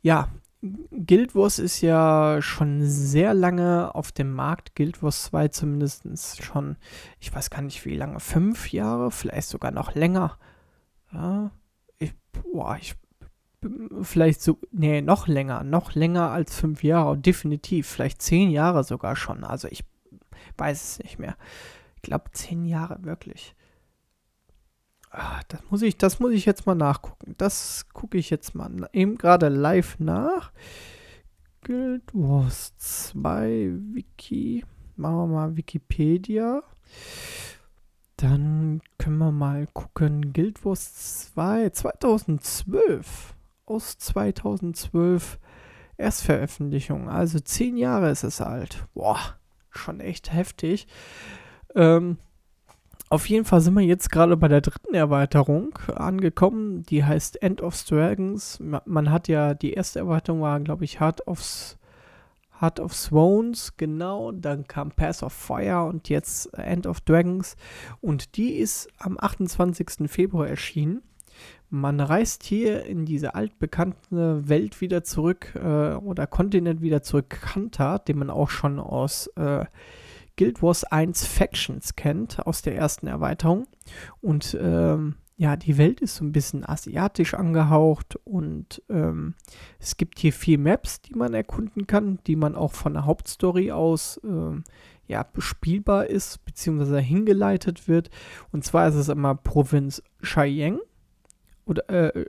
Ja, 0.00 0.28
Guild 0.62 1.34
Wars 1.34 1.58
ist 1.58 1.82
ja 1.82 2.38
schon 2.40 2.80
sehr 2.82 3.34
lange 3.34 3.94
auf 3.94 4.12
dem 4.12 4.32
Markt. 4.32 4.74
Guild 4.76 5.02
Wars 5.02 5.24
2 5.24 5.48
zumindest 5.48 6.42
schon, 6.42 6.76
ich 7.18 7.34
weiß 7.34 7.50
gar 7.50 7.60
nicht 7.60 7.84
wie 7.84 7.96
lange, 7.96 8.18
fünf 8.18 8.72
Jahre, 8.72 9.10
vielleicht 9.10 9.48
sogar 9.48 9.72
noch 9.72 9.94
länger. 9.94 10.38
Ja, 11.12 11.50
ich, 11.98 12.12
boah, 12.32 12.76
ich 12.80 12.94
vielleicht 14.02 14.40
so, 14.40 14.58
nee, 14.70 15.02
noch 15.02 15.26
länger, 15.26 15.64
noch 15.64 15.94
länger 15.94 16.30
als 16.30 16.56
fünf 16.56 16.82
Jahre, 16.82 17.18
definitiv, 17.18 17.86
vielleicht 17.86 18.22
zehn 18.22 18.50
Jahre 18.50 18.84
sogar 18.84 19.16
schon. 19.16 19.44
Also 19.44 19.68
ich 19.68 19.84
weiß 20.56 20.82
es 20.82 20.98
nicht 21.00 21.18
mehr. 21.18 21.36
Ich 21.96 22.02
glaube 22.02 22.30
zehn 22.32 22.64
Jahre 22.64 23.04
wirklich. 23.04 23.54
Ah, 25.10 25.40
das 25.48 25.60
muss 25.70 25.82
ich, 25.82 25.98
das 25.98 26.20
muss 26.20 26.32
ich 26.32 26.46
jetzt 26.46 26.66
mal 26.66 26.74
nachgucken. 26.76 27.34
Das 27.36 27.86
gucke 27.92 28.16
ich 28.16 28.30
jetzt 28.30 28.54
mal 28.54 28.88
eben 28.92 29.18
gerade 29.18 29.48
live 29.48 29.98
nach. 29.98 30.52
Guild 31.62 32.04
Wars 32.14 32.76
2 32.78 33.72
Wiki. 33.92 34.64
Machen 34.96 35.16
wir 35.16 35.26
mal 35.26 35.56
Wikipedia. 35.56 36.62
Dann 38.20 38.82
können 38.98 39.16
wir 39.16 39.32
mal 39.32 39.66
gucken. 39.72 40.34
Guild 40.34 40.62
Wars 40.64 41.32
2 41.32 41.70
2012. 41.70 43.34
Aus 43.64 43.96
2012 43.96 45.38
Erstveröffentlichung. 45.96 47.08
Also 47.08 47.38
zehn 47.38 47.78
Jahre 47.78 48.10
ist 48.10 48.24
es 48.24 48.42
alt. 48.42 48.86
Boah, 48.92 49.18
schon 49.70 50.00
echt 50.00 50.34
heftig. 50.34 50.86
Ähm, 51.74 52.18
auf 53.08 53.26
jeden 53.28 53.46
Fall 53.46 53.62
sind 53.62 53.74
wir 53.74 53.84
jetzt 53.84 54.10
gerade 54.10 54.36
bei 54.36 54.48
der 54.48 54.60
dritten 54.60 54.94
Erweiterung 54.94 55.78
angekommen. 55.94 56.82
Die 56.84 57.04
heißt 57.04 57.42
End 57.42 57.62
of 57.62 57.82
Dragons. 57.84 58.60
Man 58.60 59.10
hat 59.10 59.28
ja, 59.28 59.54
die 59.54 59.72
erste 59.72 60.00
Erweiterung 60.00 60.42
war, 60.42 60.60
glaube 60.60 60.84
ich, 60.84 61.00
Heart 61.00 61.26
of, 61.26 61.78
Heart 62.60 62.80
of 62.80 62.94
Thrones, 62.94 63.76
genau. 63.76 64.32
Dann 64.32 64.66
kam 64.66 64.90
Pass 64.90 65.22
of 65.22 65.32
Fire 65.32 65.84
und 65.84 66.08
jetzt 66.08 66.52
End 66.58 66.86
of 66.86 67.00
Dragons. 67.00 67.56
Und 68.00 68.36
die 68.36 68.54
ist 68.54 68.88
am 68.98 69.16
28. 69.18 70.10
Februar 70.10 70.48
erschienen. 70.48 71.02
Man 71.70 72.00
reist 72.00 72.42
hier 72.42 72.84
in 72.84 73.06
diese 73.06 73.36
altbekannte 73.36 74.48
Welt 74.48 74.80
wieder 74.80 75.04
zurück 75.04 75.54
äh, 75.54 75.94
oder 75.94 76.26
Kontinent 76.26 76.82
wieder 76.82 77.02
zurück, 77.02 77.30
Kanta, 77.30 77.98
den 77.98 78.18
man 78.18 78.28
auch 78.28 78.50
schon 78.50 78.80
aus 78.80 79.28
äh, 79.36 79.64
Guild 80.36 80.62
Wars 80.62 80.84
1 80.84 81.26
Factions 81.26 81.94
kennt 81.96 82.44
aus 82.46 82.62
der 82.62 82.74
ersten 82.74 83.06
Erweiterung. 83.06 83.66
Und 84.20 84.58
ähm, 84.60 85.14
ja, 85.40 85.56
die 85.56 85.78
Welt 85.78 86.02
ist 86.02 86.16
so 86.16 86.24
ein 86.26 86.32
bisschen 86.32 86.68
asiatisch 86.68 87.32
angehaucht 87.32 88.16
und 88.24 88.82
ähm, 88.90 89.32
es 89.78 89.96
gibt 89.96 90.18
hier 90.18 90.34
vier 90.34 90.58
Maps, 90.58 91.00
die 91.00 91.14
man 91.14 91.32
erkunden 91.32 91.86
kann, 91.86 92.18
die 92.26 92.36
man 92.36 92.54
auch 92.54 92.72
von 92.72 92.92
der 92.92 93.06
Hauptstory 93.06 93.72
aus 93.72 94.20
ähm, 94.22 94.64
ja, 95.08 95.22
bespielbar 95.22 96.08
ist, 96.08 96.44
beziehungsweise 96.44 97.00
hingeleitet 97.00 97.88
wird. 97.88 98.10
Und 98.52 98.66
zwar 98.66 98.88
ist 98.88 98.96
es 98.96 99.08
einmal 99.08 99.34
Provinz 99.34 100.02
Cheyenne 100.22 100.82
oder, 101.64 101.88
äh, 101.88 102.26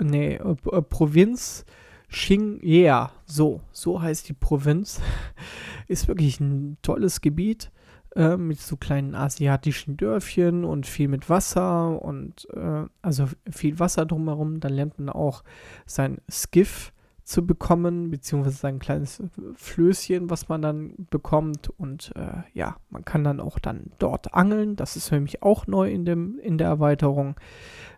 nee, 0.00 0.36
äh, 0.36 0.54
Provinz 0.80 1.66
Xinjiang, 2.10 3.10
so, 3.26 3.60
so 3.72 4.00
heißt 4.00 4.26
die 4.26 4.32
Provinz. 4.32 5.02
Ist 5.86 6.08
wirklich 6.08 6.40
ein 6.40 6.78
tolles 6.80 7.20
Gebiet 7.20 7.70
äh, 8.16 8.36
mit 8.36 8.60
so 8.60 8.76
kleinen 8.76 9.14
asiatischen 9.14 9.96
Dörfchen 9.96 10.64
und 10.64 10.86
viel 10.86 11.08
mit 11.08 11.28
Wasser 11.28 12.00
und 12.02 12.48
äh, 12.54 12.84
also 13.02 13.26
viel 13.50 13.78
Wasser 13.78 14.06
drumherum. 14.06 14.60
Dann 14.60 14.72
lernt 14.72 14.98
man 14.98 15.08
auch 15.10 15.44
sein 15.86 16.18
Skiff 16.30 16.92
zu 17.28 17.46
bekommen, 17.46 18.10
beziehungsweise 18.10 18.56
sein 18.56 18.78
kleines 18.78 19.22
Flößchen, 19.54 20.30
was 20.30 20.48
man 20.48 20.62
dann 20.62 20.94
bekommt. 21.10 21.68
Und 21.68 22.10
äh, 22.16 22.42
ja, 22.54 22.76
man 22.88 23.04
kann 23.04 23.22
dann 23.22 23.38
auch 23.38 23.58
dann 23.58 23.92
dort 23.98 24.32
angeln. 24.32 24.76
Das 24.76 24.96
ist 24.96 25.12
mich 25.12 25.42
auch 25.42 25.66
neu 25.66 25.90
in, 25.90 26.06
dem, 26.06 26.38
in 26.38 26.56
der 26.56 26.68
Erweiterung. 26.68 27.36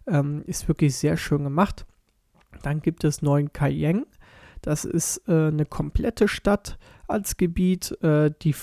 Ähm, 0.09 0.43
ist 0.47 0.67
wirklich 0.67 0.97
sehr 0.97 1.17
schön 1.17 1.45
gemacht. 1.45 1.87
Dann 2.63 2.83
gibt 2.83 3.05
es 3.05 3.23
neuen 3.23 3.53
Cayenne. 3.53 4.05
Das 4.63 4.85
ist 4.85 5.23
äh, 5.29 5.47
eine 5.47 5.65
komplette 5.65 6.27
Stadt 6.27 6.77
als 7.07 7.37
Gebiet. 7.37 7.97
Äh, 8.03 8.33
die 8.43 8.55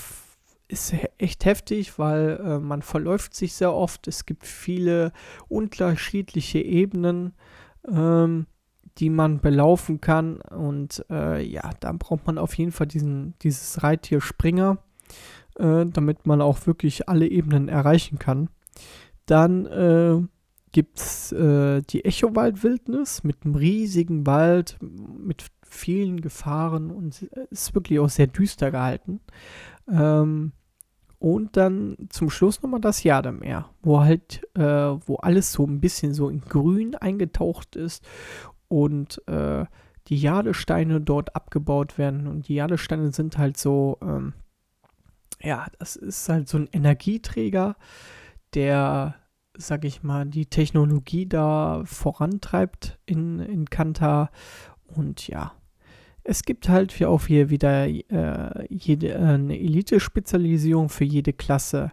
ist 0.68 0.94
echt 1.16 1.44
heftig, 1.44 1.98
weil 1.98 2.40
äh, 2.44 2.58
man 2.58 2.82
verläuft 2.82 3.34
sich 3.34 3.54
sehr 3.54 3.72
oft. 3.72 4.06
Es 4.06 4.26
gibt 4.26 4.46
viele 4.46 5.12
unterschiedliche 5.48 6.60
Ebenen, 6.60 7.32
ähm, 7.86 8.46
die 8.98 9.10
man 9.10 9.40
belaufen 9.40 10.00
kann. 10.00 10.40
Und 10.40 11.04
äh, 11.10 11.42
ja, 11.42 11.70
da 11.80 11.92
braucht 11.92 12.26
man 12.26 12.38
auf 12.38 12.54
jeden 12.54 12.72
Fall 12.72 12.86
diesen, 12.86 13.34
dieses 13.42 13.82
Reittier 13.82 14.20
Springer, 14.20 14.78
äh, 15.58 15.86
damit 15.86 16.26
man 16.26 16.42
auch 16.42 16.66
wirklich 16.66 17.08
alle 17.08 17.26
Ebenen 17.26 17.68
erreichen 17.68 18.18
kann. 18.18 18.50
Dann 19.26 19.66
äh, 19.66 20.20
gibt 20.72 20.98
es 20.98 21.32
äh, 21.32 21.82
die 21.82 22.04
Echowaldwildnis 22.04 23.24
mit 23.24 23.44
einem 23.44 23.54
riesigen 23.54 24.26
Wald, 24.26 24.78
mit 24.80 25.46
vielen 25.62 26.20
Gefahren 26.20 26.90
und 26.90 27.22
ist 27.50 27.74
wirklich 27.74 27.98
auch 28.00 28.08
sehr 28.08 28.26
düster 28.26 28.70
gehalten. 28.70 29.20
Ähm, 29.88 30.52
und 31.18 31.56
dann 31.56 31.96
zum 32.10 32.30
Schluss 32.30 32.62
nochmal 32.62 32.80
das 32.80 33.02
Jademeer, 33.02 33.68
wo 33.82 34.00
halt, 34.00 34.42
äh, 34.54 34.62
wo 34.62 35.16
alles 35.16 35.52
so 35.52 35.64
ein 35.66 35.80
bisschen 35.80 36.14
so 36.14 36.28
in 36.28 36.40
Grün 36.40 36.94
eingetaucht 36.94 37.76
ist 37.76 38.06
und 38.68 39.26
äh, 39.26 39.64
die 40.06 40.16
Jadesteine 40.16 41.00
dort 41.00 41.34
abgebaut 41.34 41.98
werden. 41.98 42.26
Und 42.26 42.48
die 42.48 42.54
Jadesteine 42.54 43.12
sind 43.12 43.36
halt 43.36 43.56
so, 43.56 43.98
ähm, 44.00 44.32
ja, 45.42 45.66
das 45.78 45.96
ist 45.96 46.28
halt 46.28 46.48
so 46.48 46.58
ein 46.58 46.68
Energieträger, 46.72 47.76
der 48.54 49.16
sag 49.58 49.84
ich 49.84 50.02
mal, 50.02 50.24
die 50.26 50.46
Technologie 50.46 51.26
da 51.26 51.82
vorantreibt 51.84 52.98
in, 53.06 53.40
in 53.40 53.68
Kanta. 53.68 54.30
Und 54.86 55.26
ja, 55.28 55.52
es 56.28 56.42
gibt 56.42 56.68
halt 56.68 56.92
hier 56.92 57.08
auch 57.08 57.26
hier 57.26 57.48
wieder 57.48 57.86
äh, 57.86 58.66
jede, 58.68 59.12
äh, 59.12 59.16
eine 59.16 59.58
Elite-Spezialisierung 59.58 60.90
für 60.90 61.04
jede 61.04 61.32
Klasse. 61.32 61.90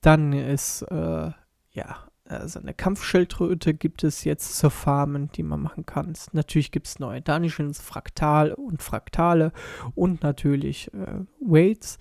Dann 0.00 0.32
ist, 0.32 0.82
äh, 0.82 1.30
ja, 1.72 1.96
also 2.24 2.60
eine 2.60 2.74
Kampfschildkröte 2.74 3.74
gibt 3.74 4.04
es 4.04 4.22
jetzt 4.22 4.56
zur 4.56 4.70
Farmen, 4.70 5.30
die 5.32 5.42
man 5.42 5.60
machen 5.60 5.84
kann. 5.84 6.12
Natürlich 6.32 6.70
gibt 6.70 6.86
es 6.86 7.00
neue 7.00 7.20
Dungeons, 7.20 7.80
Fraktal 7.80 8.52
und 8.52 8.82
Fraktale 8.82 9.52
und 9.96 10.22
natürlich 10.22 10.94
äh, 10.94 11.24
Weights. 11.40 11.98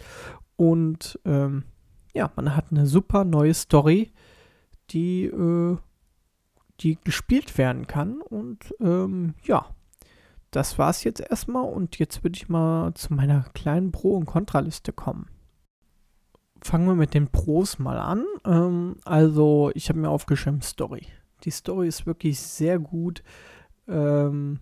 Und 0.58 1.20
ähm, 1.26 1.64
ja, 2.14 2.32
man 2.36 2.56
hat 2.56 2.66
eine 2.70 2.86
super 2.86 3.26
neue 3.26 3.56
Story 3.56 4.12
die, 4.92 5.26
äh, 5.26 5.78
die 6.82 6.98
gespielt 7.04 7.58
werden 7.58 7.88
kann. 7.88 8.22
Und 8.22 8.74
ähm, 8.80 9.34
ja, 9.44 9.66
das 10.52 10.78
war 10.78 10.90
es 10.90 11.04
jetzt 11.04 11.22
erstmal. 11.22 11.64
Und 11.64 11.98
jetzt 11.98 12.24
würde 12.24 12.38
ich 12.38 12.50
mal 12.50 12.94
zu 12.94 13.14
meiner 13.14 13.44
kleinen 13.54 13.92
Pro- 13.92 14.16
und 14.16 14.26
Kontraliste 14.26 14.94
kommen. 14.94 15.28
Fangen 16.62 16.88
wir 16.88 16.96
mit 16.96 17.14
den 17.14 17.28
Pros 17.28 17.80
mal 17.80 17.98
an. 17.98 18.26
Ähm, 18.46 18.98
also, 19.04 19.72
ich 19.74 19.90
habe 19.90 20.00
mir 20.00 20.10
aufgeschrieben 20.10 20.62
Story. 20.62 21.08
Die 21.44 21.52
Story 21.52 21.88
ist 21.88 22.06
wirklich 22.06 22.40
sehr 22.40 22.78
gut. 22.78 23.24
Ähm, 23.88 24.60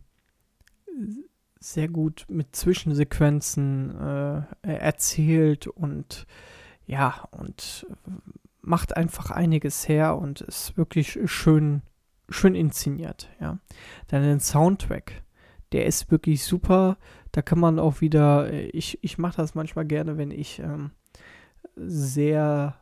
sehr 1.60 1.90
gut 1.90 2.26
mit 2.30 2.56
Zwischensequenzen 2.56 4.00
äh, 4.00 4.44
erzählt 4.62 5.68
und 5.68 6.26
ja, 6.86 7.28
und 7.32 7.86
macht 8.62 8.96
einfach 8.96 9.32
einiges 9.32 9.88
her 9.88 10.18
und 10.18 10.42
ist 10.42 10.78
wirklich 10.78 11.20
schön, 11.26 11.82
schön 12.30 12.56
inszeniert, 12.56 13.30
ja. 13.40 13.60
Dann 14.08 14.24
den 14.24 14.40
Soundtrack, 14.40 15.22
der 15.72 15.86
ist 15.86 16.12
wirklich 16.12 16.44
super. 16.44 16.98
Da 17.32 17.42
kann 17.42 17.60
man 17.60 17.80
auch 17.80 18.02
wieder, 18.02 18.52
ich, 18.74 19.00
ich 19.02 19.18
mache 19.18 19.38
das 19.38 19.56
manchmal 19.56 19.86
gerne, 19.86 20.18
wenn 20.18 20.32
ich 20.32 20.60
ähm, 20.60 20.92
sehr 21.76 22.76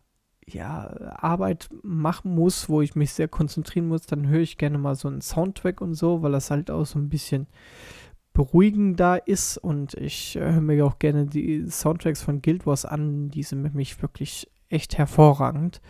ja, 0.49 1.17
Arbeit 1.17 1.69
machen 1.83 2.33
muss, 2.33 2.69
wo 2.69 2.81
ich 2.81 2.95
mich 2.95 3.11
sehr 3.11 3.27
konzentrieren 3.27 3.87
muss, 3.87 4.05
dann 4.05 4.27
höre 4.27 4.39
ich 4.39 4.57
gerne 4.57 4.77
mal 4.77 4.95
so 4.95 5.09
einen 5.09 5.21
Soundtrack 5.21 5.81
und 5.81 5.93
so, 5.93 6.21
weil 6.21 6.31
das 6.31 6.49
halt 6.49 6.71
auch 6.71 6.85
so 6.85 6.97
ein 6.97 7.09
bisschen 7.09 7.47
beruhigender 8.31 9.27
ist 9.27 9.57
und 9.57 9.95
ich 9.95 10.35
äh, 10.35 10.53
höre 10.53 10.61
mir 10.61 10.85
auch 10.85 10.99
gerne 10.99 11.25
die 11.25 11.67
Soundtracks 11.67 12.21
von 12.21 12.41
Guild 12.41 12.65
Wars 12.65 12.85
an, 12.85 13.29
die 13.29 13.43
sind 13.43 13.73
mich 13.73 14.01
wirklich 14.01 14.49
echt 14.69 14.97
hervorragend 14.97 15.81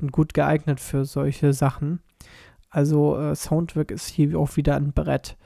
und 0.00 0.10
gut 0.10 0.34
geeignet 0.34 0.80
für 0.80 1.04
solche 1.04 1.52
Sachen. 1.52 2.00
Also 2.70 3.18
äh, 3.18 3.34
Soundtrack 3.36 3.90
ist 3.90 4.08
hier 4.08 4.38
auch 4.38 4.56
wieder 4.56 4.76
ein 4.76 4.92
Brett. 4.92 5.36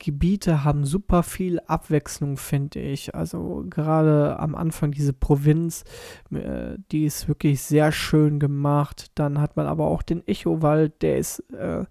Gebiete 0.00 0.64
haben 0.64 0.86
super 0.86 1.22
viel 1.22 1.60
Abwechslung, 1.60 2.38
finde 2.38 2.80
ich. 2.80 3.14
Also 3.14 3.64
gerade 3.68 4.38
am 4.40 4.54
Anfang 4.54 4.92
diese 4.92 5.12
Provinz, 5.12 5.84
äh, 6.32 6.78
die 6.90 7.04
ist 7.04 7.28
wirklich 7.28 7.62
sehr 7.62 7.92
schön 7.92 8.40
gemacht. 8.40 9.12
Dann 9.14 9.38
hat 9.40 9.56
man 9.56 9.66
aber 9.66 9.86
auch 9.86 10.02
den 10.02 10.26
Echowald, 10.26 11.02
der 11.02 11.18
ist 11.18 11.40
äh, 11.52 11.84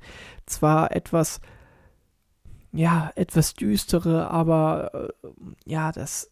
zwar 0.47 0.91
etwas, 0.91 1.39
ja, 2.71 3.11
etwas 3.15 3.53
düstere, 3.53 4.29
aber 4.31 5.11
äh, 5.23 5.27
ja, 5.65 5.91
das, 5.91 6.31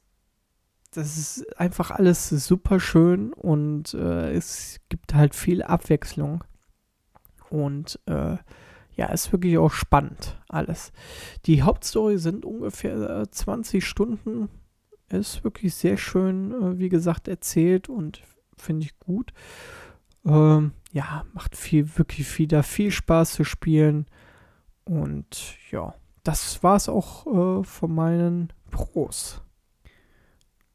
das 0.91 1.15
ist 1.17 1.59
einfach 1.59 1.91
alles 1.91 2.29
super 2.29 2.79
schön 2.79 3.33
und 3.33 3.93
äh, 3.93 4.31
es 4.33 4.79
gibt 4.89 5.13
halt 5.13 5.35
viel 5.35 5.61
Abwechslung. 5.61 6.43
Und 7.51 7.99
äh, 8.07 8.37
ja, 8.97 9.05
ist 9.07 9.31
wirklich 9.31 9.57
auch 9.59 9.71
spannend 9.71 10.39
alles. 10.49 10.91
Die 11.45 11.61
Hauptstory 11.61 12.17
sind 12.17 12.45
ungefähr 12.45 13.27
20 13.29 13.75
äh, 13.83 13.85
Stunden. 13.85 14.49
Ist 15.09 15.43
wirklich 15.43 15.75
sehr 15.75 15.97
schön, 15.97 16.51
äh, 16.51 16.79
wie 16.79 16.89
gesagt, 16.89 17.27
erzählt 17.27 17.89
und 17.89 18.23
finde 18.57 18.87
ich 18.87 18.99
gut. 18.99 19.33
Ähm, 20.25 20.71
ja, 20.91 21.25
macht 21.33 21.55
viel, 21.55 21.97
wirklich 21.97 22.37
wieder 22.39 22.63
viel 22.63 22.89
Spaß 22.89 23.33
zu 23.33 23.43
spielen. 23.43 24.07
Und 24.83 25.55
ja, 25.71 25.93
das 26.23 26.63
war 26.63 26.75
es 26.75 26.89
auch 26.89 27.27
äh, 27.27 27.63
von 27.63 27.93
meinen 27.93 28.51
Pros. 28.71 29.43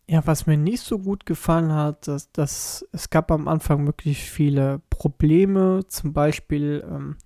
Ja, 0.08 0.24
was 0.26 0.46
mir 0.46 0.56
nicht 0.56 0.82
so 0.82 1.00
gut 1.00 1.26
gefallen 1.26 1.72
hat, 1.72 2.06
dass, 2.06 2.30
dass 2.30 2.86
es 2.92 3.10
gab 3.10 3.32
am 3.32 3.48
Anfang 3.48 3.84
wirklich 3.86 4.30
viele 4.30 4.80
Probleme. 4.90 5.80
Zum 5.88 6.12
Beispiel 6.12 6.84
ähm, 6.88 7.16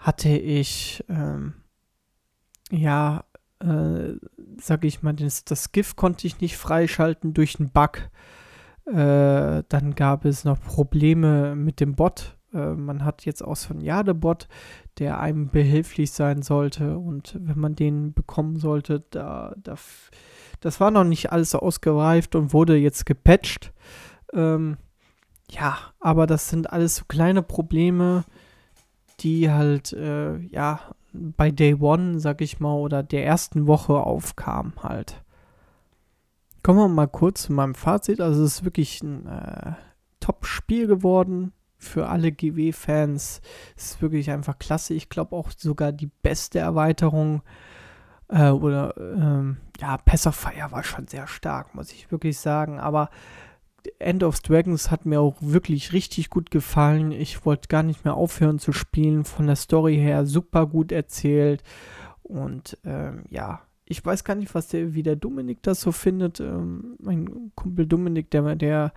hatte 0.00 0.30
ich, 0.30 1.04
ähm, 1.08 1.54
ja, 2.70 3.24
äh, 3.60 4.14
sag 4.58 4.84
ich 4.84 5.02
mal, 5.02 5.12
das, 5.12 5.44
das 5.44 5.72
GIF 5.72 5.94
konnte 5.94 6.26
ich 6.26 6.40
nicht 6.40 6.56
freischalten 6.56 7.34
durch 7.34 7.60
einen 7.60 7.70
Bug. 7.70 8.10
Äh, 8.86 9.62
dann 9.68 9.94
gab 9.94 10.24
es 10.24 10.44
noch 10.44 10.60
Probleme 10.60 11.54
mit 11.54 11.80
dem 11.80 11.94
Bot. 11.94 12.38
Äh, 12.52 12.72
man 12.72 13.04
hat 13.04 13.24
jetzt 13.26 13.42
auch 13.42 13.56
so 13.56 13.74
einen 13.74 13.82
Jade-Bot, 13.82 14.48
der 14.98 15.20
einem 15.20 15.50
behilflich 15.50 16.10
sein 16.12 16.42
sollte. 16.42 16.98
Und 16.98 17.36
wenn 17.38 17.58
man 17.58 17.76
den 17.76 18.14
bekommen 18.14 18.56
sollte, 18.56 19.04
da, 19.10 19.54
da 19.62 19.76
das 20.60 20.80
war 20.80 20.90
noch 20.90 21.04
nicht 21.04 21.32
alles 21.32 21.54
ausgereift 21.54 22.34
und 22.34 22.52
wurde 22.52 22.76
jetzt 22.76 23.04
gepatcht. 23.06 23.72
Ähm, 24.32 24.78
ja, 25.50 25.76
aber 26.00 26.26
das 26.26 26.48
sind 26.48 26.72
alles 26.72 26.96
so 26.96 27.04
kleine 27.06 27.42
Probleme, 27.42 28.24
die 29.20 29.50
halt, 29.50 29.92
äh, 29.92 30.38
ja, 30.48 30.80
bei 31.12 31.50
Day 31.50 31.74
One, 31.74 32.20
sag 32.20 32.40
ich 32.40 32.60
mal, 32.60 32.74
oder 32.74 33.02
der 33.02 33.26
ersten 33.26 33.66
Woche 33.66 33.94
aufkamen 33.94 34.74
halt. 34.82 35.22
Kommen 36.62 36.78
wir 36.78 36.88
mal 36.88 37.08
kurz 37.08 37.44
zu 37.44 37.52
meinem 37.52 37.74
Fazit. 37.74 38.20
Also 38.20 38.44
es 38.44 38.56
ist 38.56 38.64
wirklich 38.64 39.02
ein 39.02 39.26
äh, 39.26 39.72
Top-Spiel 40.20 40.86
geworden 40.86 41.52
für 41.78 42.08
alle 42.08 42.30
GW-Fans. 42.30 43.40
Es 43.76 43.84
ist 43.84 44.02
wirklich 44.02 44.30
einfach 44.30 44.58
klasse. 44.58 44.94
Ich 44.94 45.08
glaube 45.08 45.34
auch 45.34 45.50
sogar 45.56 45.92
die 45.92 46.10
beste 46.22 46.58
Erweiterung. 46.58 47.42
Äh, 48.28 48.50
oder 48.50 48.94
ähm, 48.96 49.56
ja, 49.80 49.98
Fire 50.06 50.70
war 50.70 50.84
schon 50.84 51.08
sehr 51.08 51.26
stark, 51.26 51.74
muss 51.74 51.92
ich 51.92 52.10
wirklich 52.12 52.38
sagen. 52.38 52.78
Aber 52.78 53.08
End 53.98 54.22
of 54.22 54.40
Dragons 54.40 54.90
hat 54.90 55.06
mir 55.06 55.20
auch 55.20 55.36
wirklich 55.40 55.92
richtig 55.92 56.30
gut 56.30 56.50
gefallen. 56.50 57.12
Ich 57.12 57.44
wollte 57.44 57.68
gar 57.68 57.82
nicht 57.82 58.04
mehr 58.04 58.14
aufhören 58.14 58.58
zu 58.58 58.72
spielen. 58.72 59.24
Von 59.24 59.46
der 59.46 59.56
Story 59.56 59.96
her 59.96 60.26
super 60.26 60.66
gut 60.66 60.92
erzählt. 60.92 61.62
Und 62.22 62.78
ähm, 62.84 63.24
ja, 63.30 63.62
ich 63.84 64.04
weiß 64.04 64.22
gar 64.24 64.36
nicht, 64.36 64.54
was 64.54 64.68
der, 64.68 64.94
wie 64.94 65.02
der 65.02 65.16
Dominik 65.16 65.62
das 65.62 65.80
so 65.80 65.90
findet. 65.90 66.38
Ähm, 66.38 66.96
mein 67.00 67.50
Kumpel 67.56 67.86
Dominik, 67.86 68.30
der, 68.30 68.54
der 68.54 68.92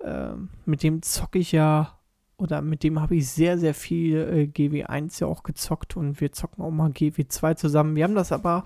äh, 0.00 0.32
mit 0.66 0.82
dem 0.82 1.00
zocke 1.02 1.38
ich 1.38 1.52
ja 1.52 1.98
oder 2.36 2.62
mit 2.62 2.84
dem 2.84 3.00
habe 3.00 3.16
ich 3.16 3.28
sehr, 3.28 3.58
sehr 3.58 3.74
viel 3.74 4.16
äh, 4.16 4.42
GW1 4.44 5.20
ja 5.20 5.26
auch 5.26 5.42
gezockt 5.42 5.96
und 5.96 6.20
wir 6.20 6.30
zocken 6.32 6.62
auch 6.62 6.70
mal 6.70 6.90
GW2 6.90 7.56
zusammen. 7.56 7.96
Wir 7.96 8.04
haben 8.04 8.14
das 8.14 8.30
aber, 8.30 8.64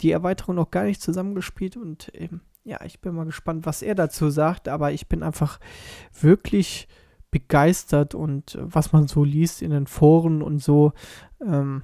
die 0.00 0.10
Erweiterung 0.10 0.56
noch 0.56 0.70
gar 0.70 0.84
nicht 0.84 1.02
zusammengespielt 1.02 1.76
und 1.76 2.10
ähm, 2.14 2.40
ja, 2.64 2.84
ich 2.84 3.00
bin 3.00 3.14
mal 3.14 3.24
gespannt, 3.24 3.66
was 3.66 3.82
er 3.82 3.94
dazu 3.94 4.30
sagt, 4.30 4.68
aber 4.68 4.92
ich 4.92 5.08
bin 5.08 5.22
einfach 5.22 5.58
wirklich 6.20 6.88
begeistert 7.30 8.14
und 8.14 8.54
äh, 8.54 8.58
was 8.62 8.92
man 8.92 9.06
so 9.06 9.24
liest 9.24 9.62
in 9.62 9.70
den 9.70 9.86
Foren 9.86 10.42
und 10.42 10.58
so, 10.58 10.92
ähm, 11.46 11.82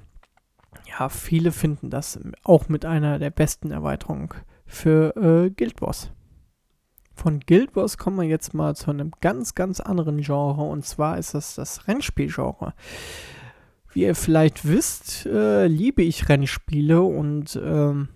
ja, 0.87 1.09
viele 1.09 1.51
finden 1.51 1.89
das 1.89 2.19
auch 2.43 2.69
mit 2.69 2.85
einer 2.85 3.19
der 3.19 3.31
besten 3.31 3.71
Erweiterungen 3.71 4.29
für 4.65 5.15
äh, 5.15 5.49
Guild 5.49 5.81
Wars. 5.81 6.11
Von 7.13 7.39
Guild 7.39 7.75
Wars 7.75 7.97
kommen 7.97 8.17
wir 8.17 8.27
jetzt 8.27 8.53
mal 8.53 8.75
zu 8.75 8.91
einem 8.91 9.11
ganz, 9.21 9.55
ganz 9.55 9.79
anderen 9.79 10.21
Genre 10.21 10.61
und 10.61 10.85
zwar 10.85 11.17
ist 11.17 11.33
das 11.33 11.55
das 11.55 11.87
Rennspielgenre. 11.87 12.73
Wie 13.91 14.03
ihr 14.03 14.15
vielleicht 14.15 14.67
wisst, 14.67 15.25
äh, 15.25 15.65
liebe 15.65 16.03
ich 16.03 16.29
Rennspiele 16.29 17.01
und 17.01 17.59
ähm, 17.63 18.09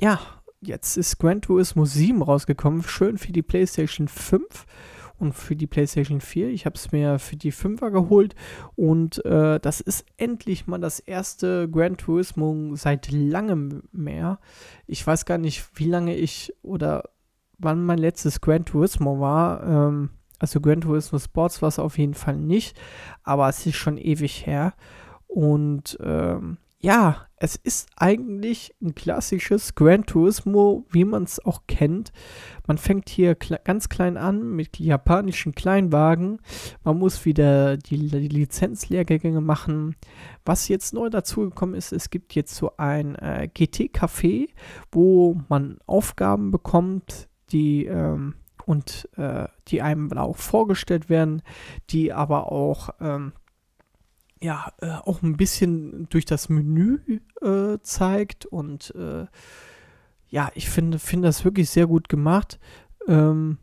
ja, 0.00 0.20
jetzt 0.60 0.96
ist 0.96 1.18
Gran 1.18 1.40
Turismo 1.40 1.84
7 1.84 2.22
rausgekommen, 2.22 2.82
schön 2.82 3.18
für 3.18 3.32
die 3.32 3.42
PlayStation 3.42 4.08
5 4.08 4.66
und 5.18 5.32
für 5.32 5.56
die 5.56 5.66
PlayStation 5.66 6.20
4. 6.20 6.48
Ich 6.48 6.66
habe 6.66 6.76
es 6.76 6.92
mir 6.92 7.18
für 7.18 7.36
die 7.36 7.52
5er 7.52 7.90
geholt 7.90 8.34
und 8.74 9.24
äh, 9.24 9.58
das 9.60 9.80
ist 9.80 10.04
endlich 10.16 10.66
mal 10.66 10.78
das 10.78 11.00
erste 11.00 11.68
Gran 11.68 11.96
Turismo 11.96 12.74
seit 12.76 13.10
langem 13.10 13.84
mehr. 13.92 14.38
Ich 14.86 15.06
weiß 15.06 15.24
gar 15.24 15.38
nicht, 15.38 15.66
wie 15.74 15.88
lange 15.88 16.16
ich 16.16 16.52
oder 16.62 17.04
wann 17.58 17.84
mein 17.84 17.98
letztes 17.98 18.40
Gran 18.40 18.64
Turismo 18.64 19.20
war. 19.20 19.62
Ähm, 19.62 20.10
also 20.38 20.60
Gran 20.60 20.82
Turismo 20.82 21.18
Sports 21.18 21.62
war 21.62 21.68
es 21.68 21.78
auf 21.78 21.96
jeden 21.98 22.14
Fall 22.14 22.36
nicht, 22.36 22.78
aber 23.22 23.48
es 23.48 23.64
ist 23.64 23.76
schon 23.76 23.96
ewig 23.96 24.46
her. 24.46 24.74
Und 25.26 25.98
ähm, 26.02 26.58
ja, 26.78 27.25
es 27.38 27.56
ist 27.56 27.88
eigentlich 27.96 28.74
ein 28.82 28.94
klassisches 28.94 29.74
Gran 29.74 30.06
Turismo, 30.06 30.86
wie 30.90 31.04
man 31.04 31.24
es 31.24 31.44
auch 31.44 31.62
kennt. 31.66 32.12
Man 32.66 32.78
fängt 32.78 33.10
hier 33.10 33.34
kle 33.34 33.60
ganz 33.62 33.90
klein 33.90 34.16
an 34.16 34.50
mit 34.52 34.78
japanischen 34.78 35.54
Kleinwagen. 35.54 36.40
Man 36.82 36.98
muss 36.98 37.26
wieder 37.26 37.76
die, 37.76 38.08
die 38.08 38.28
Lizenzlehrgänge 38.28 39.42
machen. 39.42 39.96
Was 40.46 40.68
jetzt 40.68 40.94
neu 40.94 41.10
dazugekommen 41.10 41.74
ist, 41.74 41.92
es 41.92 42.08
gibt 42.08 42.34
jetzt 42.34 42.54
so 42.54 42.72
ein 42.78 43.16
äh, 43.16 43.48
GT-Café, 43.52 44.48
wo 44.90 45.38
man 45.48 45.78
Aufgaben 45.86 46.50
bekommt, 46.50 47.28
die 47.52 47.84
ähm, 47.84 48.34
und 48.64 49.08
äh, 49.16 49.46
die 49.68 49.82
einem 49.82 50.10
auch 50.12 50.36
vorgestellt 50.36 51.08
werden, 51.08 51.42
die 51.90 52.12
aber 52.12 52.50
auch 52.50 52.90
ähm, 53.00 53.32
ja 54.40 54.72
äh, 54.80 54.90
auch 54.90 55.22
ein 55.22 55.36
bisschen 55.36 56.08
durch 56.10 56.24
das 56.24 56.48
Menü 56.48 57.20
äh, 57.42 57.78
zeigt 57.82 58.46
und 58.46 58.94
äh, 58.94 59.26
ja, 60.28 60.50
ich 60.54 60.68
finde 60.68 60.98
finde 60.98 61.28
das 61.28 61.44
wirklich 61.44 61.70
sehr 61.70 61.86
gut 61.86 62.08
gemacht. 62.08 62.58
Ähm, 63.06 63.58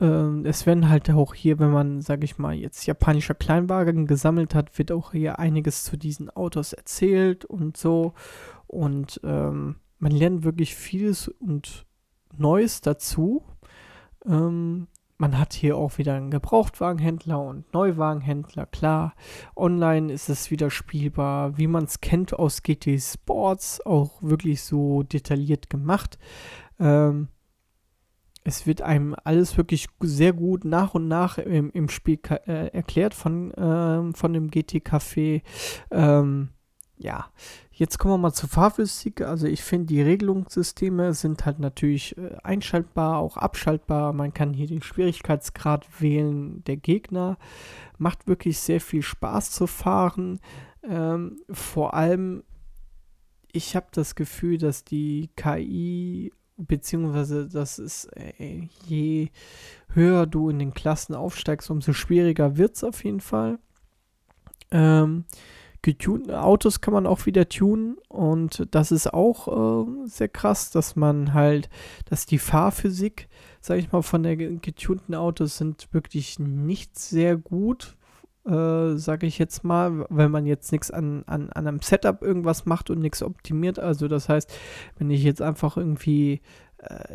ähm, 0.00 0.44
es 0.46 0.66
werden 0.66 0.88
halt 0.88 1.10
auch 1.10 1.34
hier, 1.34 1.58
wenn 1.58 1.70
man, 1.70 2.00
sage 2.00 2.24
ich 2.24 2.38
mal, 2.38 2.54
jetzt 2.54 2.86
japanischer 2.86 3.34
Kleinwagen 3.34 4.06
gesammelt 4.06 4.54
hat, 4.54 4.76
wird 4.78 4.92
auch 4.92 5.12
hier 5.12 5.38
einiges 5.38 5.84
zu 5.84 5.96
diesen 5.96 6.30
Autos 6.30 6.72
erzählt 6.72 7.44
und 7.44 7.76
so. 7.76 8.14
Und 8.66 9.20
ähm, 9.24 9.76
man 9.98 10.12
lernt 10.12 10.42
wirklich 10.42 10.74
vieles 10.74 11.28
und 11.28 11.86
Neues 12.36 12.80
dazu. 12.80 13.44
Ähm, 14.24 14.86
man 15.20 15.38
hat 15.38 15.52
hier 15.52 15.76
auch 15.76 15.98
wieder 15.98 16.14
einen 16.14 16.30
Gebrauchtwagenhändler 16.30 17.40
und 17.40 17.72
Neuwagenhändler, 17.74 18.64
klar. 18.64 19.14
Online 19.54 20.10
ist 20.10 20.30
es 20.30 20.50
wieder 20.50 20.70
spielbar, 20.70 21.58
wie 21.58 21.66
man 21.66 21.84
es 21.84 22.00
kennt 22.00 22.32
aus 22.32 22.62
GT 22.62 22.98
Sports, 22.98 23.84
auch 23.84 24.22
wirklich 24.22 24.62
so 24.62 25.02
detailliert 25.02 25.68
gemacht. 25.68 26.18
Ähm, 26.78 27.28
es 28.44 28.66
wird 28.66 28.80
einem 28.80 29.14
alles 29.22 29.58
wirklich 29.58 29.88
sehr 30.00 30.32
gut 30.32 30.64
nach 30.64 30.94
und 30.94 31.06
nach 31.06 31.36
im, 31.36 31.70
im 31.70 31.90
Spiel 31.90 32.18
äh, 32.46 32.68
erklärt 32.68 33.12
von, 33.12 33.52
ähm, 33.58 34.14
von 34.14 34.32
dem 34.32 34.50
GT 34.50 34.76
Café. 34.76 35.42
Ähm, 35.90 36.48
ja, 37.00 37.30
jetzt 37.72 37.98
kommen 37.98 38.14
wir 38.14 38.18
mal 38.18 38.32
zur 38.32 38.48
Fahrphysik. 38.50 39.22
Also 39.22 39.46
ich 39.46 39.62
finde, 39.62 39.86
die 39.86 40.02
Regelungssysteme 40.02 41.14
sind 41.14 41.46
halt 41.46 41.58
natürlich 41.58 42.16
äh, 42.18 42.36
einschaltbar, 42.42 43.18
auch 43.18 43.38
abschaltbar. 43.38 44.12
Man 44.12 44.34
kann 44.34 44.52
hier 44.52 44.66
den 44.66 44.82
Schwierigkeitsgrad 44.82 46.00
wählen 46.00 46.62
der 46.64 46.76
Gegner. 46.76 47.38
Macht 47.96 48.28
wirklich 48.28 48.58
sehr 48.58 48.82
viel 48.82 49.02
Spaß 49.02 49.50
zu 49.50 49.66
fahren. 49.66 50.40
Ähm, 50.82 51.40
vor 51.50 51.94
allem, 51.94 52.44
ich 53.50 53.74
habe 53.76 53.86
das 53.92 54.14
Gefühl, 54.14 54.58
dass 54.58 54.84
die 54.84 55.30
KI, 55.36 56.32
beziehungsweise 56.58 57.48
das 57.48 57.78
ist, 57.78 58.04
äh, 58.14 58.68
je 58.86 59.30
höher 59.94 60.26
du 60.26 60.50
in 60.50 60.58
den 60.58 60.74
Klassen 60.74 61.14
aufsteigst, 61.14 61.70
umso 61.70 61.94
schwieriger 61.94 62.58
wird 62.58 62.76
es 62.76 62.84
auf 62.84 63.02
jeden 63.04 63.20
Fall. 63.20 63.58
Ähm, 64.70 65.24
getunten 65.82 66.34
Autos 66.34 66.80
kann 66.80 66.94
man 66.94 67.06
auch 67.06 67.26
wieder 67.26 67.48
tunen 67.48 67.96
und 68.08 68.66
das 68.70 68.92
ist 68.92 69.12
auch 69.12 69.86
äh, 69.86 70.06
sehr 70.06 70.28
krass, 70.28 70.70
dass 70.70 70.96
man 70.96 71.32
halt, 71.32 71.70
dass 72.04 72.26
die 72.26 72.38
Fahrphysik, 72.38 73.28
sag 73.60 73.78
ich 73.78 73.90
mal, 73.90 74.02
von 74.02 74.22
der 74.22 74.36
getunten 74.36 75.14
Autos 75.14 75.56
sind 75.56 75.88
wirklich 75.92 76.38
nicht 76.38 76.98
sehr 76.98 77.36
gut, 77.36 77.96
äh, 78.46 78.96
sage 78.96 79.26
ich 79.26 79.38
jetzt 79.38 79.64
mal, 79.64 80.06
wenn 80.08 80.30
man 80.30 80.46
jetzt 80.46 80.72
nichts 80.72 80.90
an, 80.90 81.24
an, 81.26 81.50
an 81.50 81.66
einem 81.66 81.80
Setup 81.80 82.22
irgendwas 82.22 82.66
macht 82.66 82.90
und 82.90 83.00
nichts 83.00 83.22
optimiert. 83.22 83.78
Also 83.78 84.08
das 84.08 84.28
heißt, 84.28 84.52
wenn 84.98 85.10
ich 85.10 85.22
jetzt 85.22 85.42
einfach 85.42 85.76
irgendwie 85.76 86.40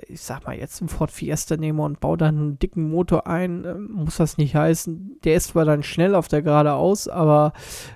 ich 0.08 0.22
sag 0.22 0.46
mal, 0.46 0.56
jetzt 0.56 0.80
einen 0.82 0.90
Ford 0.90 1.10
Fiesta 1.10 1.58
nehme 1.58 1.82
und 1.82 2.00
baue 2.00 2.18
dann 2.18 2.38
einen 2.38 2.60
dicken 2.60 2.90
Motor 2.90 3.26
ein, 3.26 3.66
äh, 3.66 3.74
muss 3.74 4.18
das 4.18 4.38
nicht 4.38 4.56
heißen. 4.56 5.20
Der 5.24 5.36
ist 5.36 5.50
zwar 5.50 5.66
dann 5.66 5.82
schnell 5.82 6.14
auf 6.14 6.28
der 6.28 6.44
geradeaus, 6.44 7.08
aber 7.08 7.54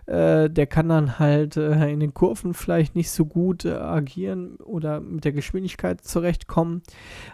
äh, 0.07 0.49
der 0.49 0.65
kann 0.65 0.89
dann 0.89 1.19
halt 1.19 1.57
äh, 1.57 1.91
in 1.91 1.99
den 1.99 2.13
Kurven 2.13 2.55
vielleicht 2.55 2.95
nicht 2.95 3.11
so 3.11 3.25
gut 3.25 3.65
äh, 3.65 3.73
agieren 3.73 4.55
oder 4.57 4.99
mit 4.99 5.25
der 5.25 5.31
Geschwindigkeit 5.31 6.01
zurechtkommen. 6.01 6.81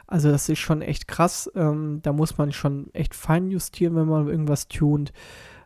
Also 0.05 0.29
das 0.29 0.49
ist 0.49 0.59
schon 0.59 0.81
echt 0.81 1.07
krass. 1.07 1.49
Ähm, 1.55 1.99
da 2.01 2.11
muss 2.11 2.37
man 2.37 2.51
schon 2.51 2.93
echt 2.93 3.15
fein 3.15 3.49
justieren, 3.49 3.95
wenn 3.95 4.07
man 4.07 4.27
irgendwas 4.27 4.67
tunt. 4.67 5.13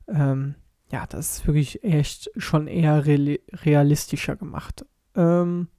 Ähm, 0.08 0.56
ja, 0.92 1.08
das 1.08 1.38
ist 1.38 1.48
wirklich 1.48 1.84
echt 1.84 2.30
schon 2.38 2.68
eher 2.68 3.06
realistischer 3.06 4.36
gemacht. 4.36 4.86
Ähm, 5.16 5.70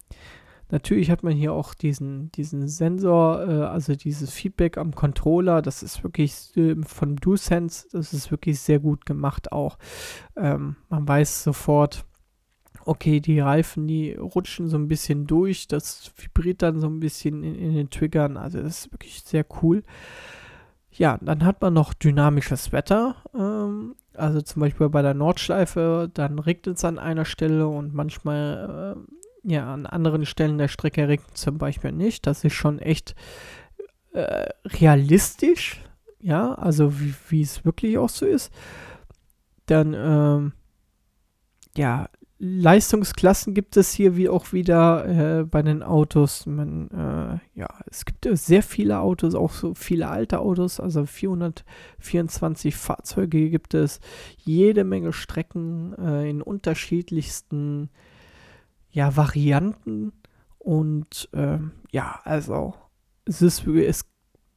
Natürlich 0.70 1.10
hat 1.10 1.22
man 1.22 1.32
hier 1.32 1.52
auch 1.52 1.74
diesen, 1.74 2.30
diesen 2.32 2.68
Sensor, 2.68 3.46
äh, 3.48 3.62
also 3.64 3.94
dieses 3.94 4.30
Feedback 4.30 4.78
am 4.78 4.94
Controller. 4.94 5.62
Das 5.62 5.82
ist 5.82 6.02
wirklich 6.04 6.56
äh, 6.56 6.76
von 6.86 7.16
DualSense, 7.16 7.88
das 7.92 8.12
ist 8.12 8.30
wirklich 8.30 8.60
sehr 8.60 8.78
gut 8.78 9.06
gemacht 9.06 9.52
auch. 9.52 9.78
Ähm, 10.36 10.76
man 10.88 11.08
weiß 11.08 11.42
sofort, 11.44 12.04
okay, 12.84 13.20
die 13.20 13.40
Reifen, 13.40 13.86
die 13.86 14.12
rutschen 14.12 14.68
so 14.68 14.76
ein 14.76 14.88
bisschen 14.88 15.26
durch. 15.26 15.68
Das 15.68 16.12
vibriert 16.16 16.62
dann 16.62 16.80
so 16.80 16.86
ein 16.86 17.00
bisschen 17.00 17.42
in, 17.42 17.54
in 17.54 17.74
den 17.74 17.90
Triggern. 17.90 18.36
Also 18.36 18.62
das 18.62 18.80
ist 18.86 18.92
wirklich 18.92 19.22
sehr 19.22 19.44
cool. 19.62 19.82
Ja, 20.92 21.18
dann 21.20 21.44
hat 21.44 21.62
man 21.62 21.72
noch 21.72 21.94
dynamisches 21.94 22.72
Wetter. 22.72 23.16
Ähm, 23.34 23.94
also 24.14 24.40
zum 24.40 24.60
Beispiel 24.60 24.88
bei 24.88 25.02
der 25.02 25.14
Nordschleife, 25.14 26.10
dann 26.12 26.38
regnet 26.38 26.76
es 26.76 26.84
an 26.84 26.98
einer 26.98 27.24
Stelle 27.24 27.68
und 27.68 27.94
manchmal 27.94 28.96
äh, 28.96 29.19
ja, 29.42 29.72
an 29.72 29.86
anderen 29.86 30.26
Stellen 30.26 30.58
der 30.58 30.68
Strecke 30.68 31.08
regnet 31.08 31.36
zum 31.36 31.58
Beispiel 31.58 31.92
nicht. 31.92 32.26
Das 32.26 32.44
ist 32.44 32.54
schon 32.54 32.78
echt 32.78 33.14
äh, 34.12 34.48
realistisch, 34.64 35.80
ja, 36.20 36.54
also 36.54 36.92
wie 37.28 37.42
es 37.42 37.64
wirklich 37.64 37.98
auch 37.98 38.08
so 38.08 38.26
ist. 38.26 38.52
Dann, 39.66 39.94
ähm, 39.94 40.52
ja, 41.76 42.08
Leistungsklassen 42.42 43.52
gibt 43.52 43.76
es 43.76 43.92
hier 43.92 44.16
wie 44.16 44.30
auch 44.30 44.54
wieder 44.54 45.40
äh, 45.40 45.44
bei 45.44 45.60
den 45.60 45.82
Autos. 45.82 46.46
Man, 46.46 46.88
äh, 46.90 47.58
ja, 47.58 47.68
es 47.90 48.06
gibt 48.06 48.26
sehr 48.32 48.62
viele 48.62 49.00
Autos, 49.00 49.34
auch 49.34 49.52
so 49.52 49.74
viele 49.74 50.08
alte 50.08 50.40
Autos, 50.40 50.80
also 50.80 51.04
424 51.04 52.74
Fahrzeuge 52.74 53.50
gibt 53.50 53.74
es, 53.74 54.00
jede 54.38 54.84
Menge 54.84 55.12
Strecken 55.12 55.94
äh, 55.98 56.30
in 56.30 56.40
unterschiedlichsten 56.40 57.90
ja, 58.90 59.16
Varianten 59.16 60.12
und 60.58 61.28
ähm, 61.32 61.72
ja, 61.90 62.20
also 62.24 62.74
es 63.24 63.42
ist, 63.42 63.66
ist 63.66 64.06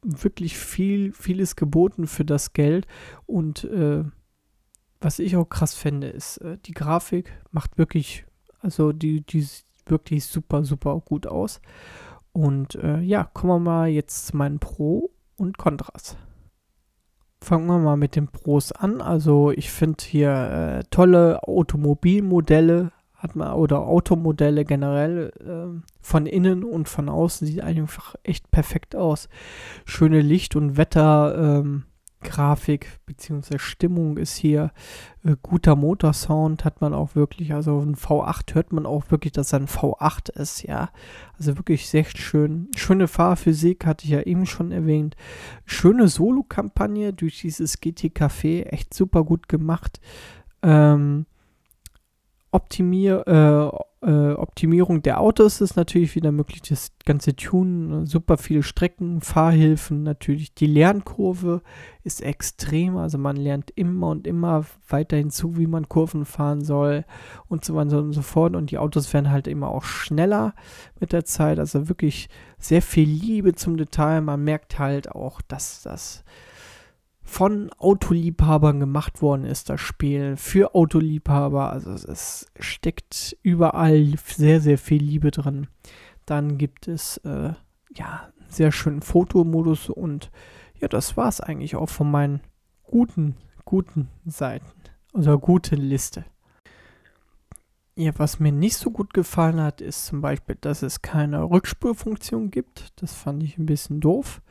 wirklich 0.02 0.58
viel, 0.58 1.12
vieles 1.12 1.56
geboten 1.56 2.06
für 2.06 2.24
das 2.24 2.52
Geld 2.52 2.86
und 3.26 3.64
äh, 3.64 4.04
was 5.00 5.18
ich 5.18 5.36
auch 5.36 5.48
krass 5.48 5.74
finde, 5.74 6.08
ist, 6.08 6.38
äh, 6.38 6.56
die 6.64 6.72
Grafik 6.72 7.30
macht 7.50 7.76
wirklich, 7.78 8.24
also 8.60 8.92
die, 8.92 9.20
die 9.20 9.42
sieht 9.42 9.66
wirklich 9.86 10.24
super, 10.24 10.64
super 10.64 11.00
gut 11.04 11.26
aus. 11.26 11.60
Und 12.32 12.74
äh, 12.76 13.00
ja, 13.00 13.24
kommen 13.24 13.52
wir 13.52 13.58
mal 13.58 13.88
jetzt 13.88 14.26
zu 14.26 14.36
meinen 14.36 14.58
Pro 14.58 15.10
und 15.36 15.58
Kontras. 15.58 16.16
Fangen 17.40 17.66
wir 17.66 17.78
mal 17.78 17.96
mit 17.96 18.16
den 18.16 18.28
Pros 18.28 18.72
an. 18.72 19.00
Also 19.00 19.50
ich 19.50 19.70
finde 19.70 20.02
hier 20.02 20.32
äh, 20.32 20.84
tolle 20.90 21.42
Automobilmodelle, 21.42 22.92
hat 23.24 23.34
man, 23.34 23.54
oder 23.54 23.80
Automodelle 23.80 24.64
generell 24.64 25.32
äh, 25.40 25.80
von 26.00 26.26
innen 26.26 26.62
und 26.62 26.88
von 26.88 27.08
außen 27.08 27.44
sieht 27.46 27.62
einfach 27.62 28.14
echt 28.22 28.50
perfekt 28.50 28.94
aus. 28.94 29.30
Schöne 29.86 30.20
Licht- 30.20 30.56
und 30.56 30.76
Wettergrafik 30.76 32.84
ähm, 32.84 32.90
bzw. 33.06 33.58
Stimmung 33.58 34.18
ist 34.18 34.36
hier. 34.36 34.72
Äh, 35.24 35.36
guter 35.42 35.74
Motorsound 35.74 36.66
hat 36.66 36.82
man 36.82 36.92
auch 36.92 37.14
wirklich. 37.14 37.54
Also 37.54 37.80
ein 37.80 37.96
V8 37.96 38.54
hört 38.54 38.74
man 38.74 38.84
auch 38.84 39.10
wirklich, 39.10 39.32
dass 39.32 39.54
er 39.54 39.60
ein 39.60 39.68
V8 39.68 40.38
ist, 40.38 40.62
ja. 40.62 40.90
Also 41.38 41.56
wirklich 41.56 41.88
sehr 41.88 42.04
schön. 42.04 42.68
Schöne 42.76 43.08
Fahrphysik 43.08 43.86
hatte 43.86 44.04
ich 44.04 44.10
ja 44.10 44.20
eben 44.20 44.44
schon 44.44 44.70
erwähnt. 44.70 45.16
Schöne 45.64 46.08
Solo-Kampagne 46.08 47.14
durch 47.14 47.40
dieses 47.40 47.80
GT 47.80 48.12
Café. 48.14 48.64
Echt 48.64 48.92
super 48.92 49.24
gut 49.24 49.48
gemacht. 49.48 49.98
Ähm, 50.62 51.24
Optimier, 52.54 53.26
äh, 53.26 54.08
äh, 54.08 54.34
Optimierung 54.34 55.02
der 55.02 55.20
Autos 55.20 55.60
ist 55.60 55.76
natürlich 55.76 56.14
wieder 56.14 56.30
möglich, 56.30 56.62
das 56.62 56.92
ganze 57.04 57.34
Tunen, 57.34 58.06
super 58.06 58.38
viele 58.38 58.62
Strecken, 58.62 59.20
Fahrhilfen, 59.20 60.04
natürlich 60.04 60.54
die 60.54 60.68
Lernkurve 60.68 61.62
ist 62.04 62.22
extrem, 62.22 62.96
also 62.96 63.18
man 63.18 63.34
lernt 63.34 63.72
immer 63.74 64.10
und 64.10 64.28
immer 64.28 64.64
weiter 64.88 65.16
hinzu, 65.16 65.56
wie 65.56 65.66
man 65.66 65.88
Kurven 65.88 66.24
fahren 66.24 66.62
soll 66.62 67.04
und 67.48 67.64
so 67.64 67.74
weiter 67.74 67.98
und 67.98 68.12
so 68.12 68.22
fort 68.22 68.54
und 68.54 68.70
die 68.70 68.78
Autos 68.78 69.12
werden 69.12 69.32
halt 69.32 69.48
immer 69.48 69.68
auch 69.68 69.82
schneller 69.82 70.54
mit 71.00 71.12
der 71.12 71.24
Zeit, 71.24 71.58
also 71.58 71.88
wirklich 71.88 72.28
sehr 72.58 72.82
viel 72.82 73.08
Liebe 73.08 73.54
zum 73.54 73.76
Detail, 73.76 74.20
man 74.20 74.44
merkt 74.44 74.78
halt 74.78 75.10
auch, 75.10 75.40
dass 75.42 75.82
das 75.82 76.22
von 77.24 77.70
Autoliebhabern 77.78 78.78
gemacht 78.78 79.22
worden 79.22 79.44
ist, 79.44 79.70
das 79.70 79.80
Spiel 79.80 80.36
für 80.36 80.74
Autoliebhaber. 80.74 81.70
Also 81.70 81.90
es 81.92 82.46
steckt 82.60 83.36
überall 83.42 84.14
sehr, 84.24 84.60
sehr 84.60 84.78
viel 84.78 85.02
Liebe 85.02 85.30
drin. 85.30 85.66
Dann 86.26 86.58
gibt 86.58 86.86
es 86.86 87.16
äh, 87.18 87.54
ja 87.94 88.28
sehr 88.48 88.70
schönen 88.70 89.02
Fotomodus 89.02 89.88
und 89.88 90.30
ja, 90.78 90.86
das 90.88 91.16
war 91.16 91.28
es 91.28 91.40
eigentlich 91.40 91.76
auch 91.76 91.88
von 91.88 92.10
meinen 92.10 92.40
guten, 92.82 93.36
guten 93.64 94.08
Seiten. 94.26 94.66
Oder 95.14 95.38
guten 95.38 95.80
Liste. 95.80 96.24
Ja, 97.96 98.10
was 98.16 98.40
mir 98.40 98.50
nicht 98.50 98.76
so 98.76 98.90
gut 98.90 99.14
gefallen 99.14 99.60
hat, 99.60 99.80
ist 99.80 100.06
zum 100.06 100.20
Beispiel, 100.20 100.56
dass 100.60 100.82
es 100.82 101.00
keine 101.00 101.44
Rückspurfunktion 101.44 102.50
gibt. 102.50 102.92
Das 103.00 103.14
fand 103.14 103.42
ich 103.44 103.56
ein 103.56 103.66
bisschen 103.66 104.00
doof. 104.00 104.42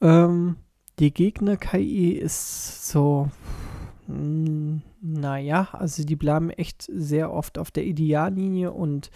Ähm, 0.00 0.56
die 0.98 1.12
Gegner-KI 1.12 2.12
ist 2.12 2.88
so, 2.88 3.30
hm, 4.06 4.82
naja, 5.00 5.68
also 5.72 6.04
die 6.04 6.16
bleiben 6.16 6.50
echt 6.50 6.88
sehr 6.92 7.32
oft 7.32 7.58
auf 7.58 7.70
der 7.70 7.84
Ideallinie 7.84 8.72
und, 8.72 9.10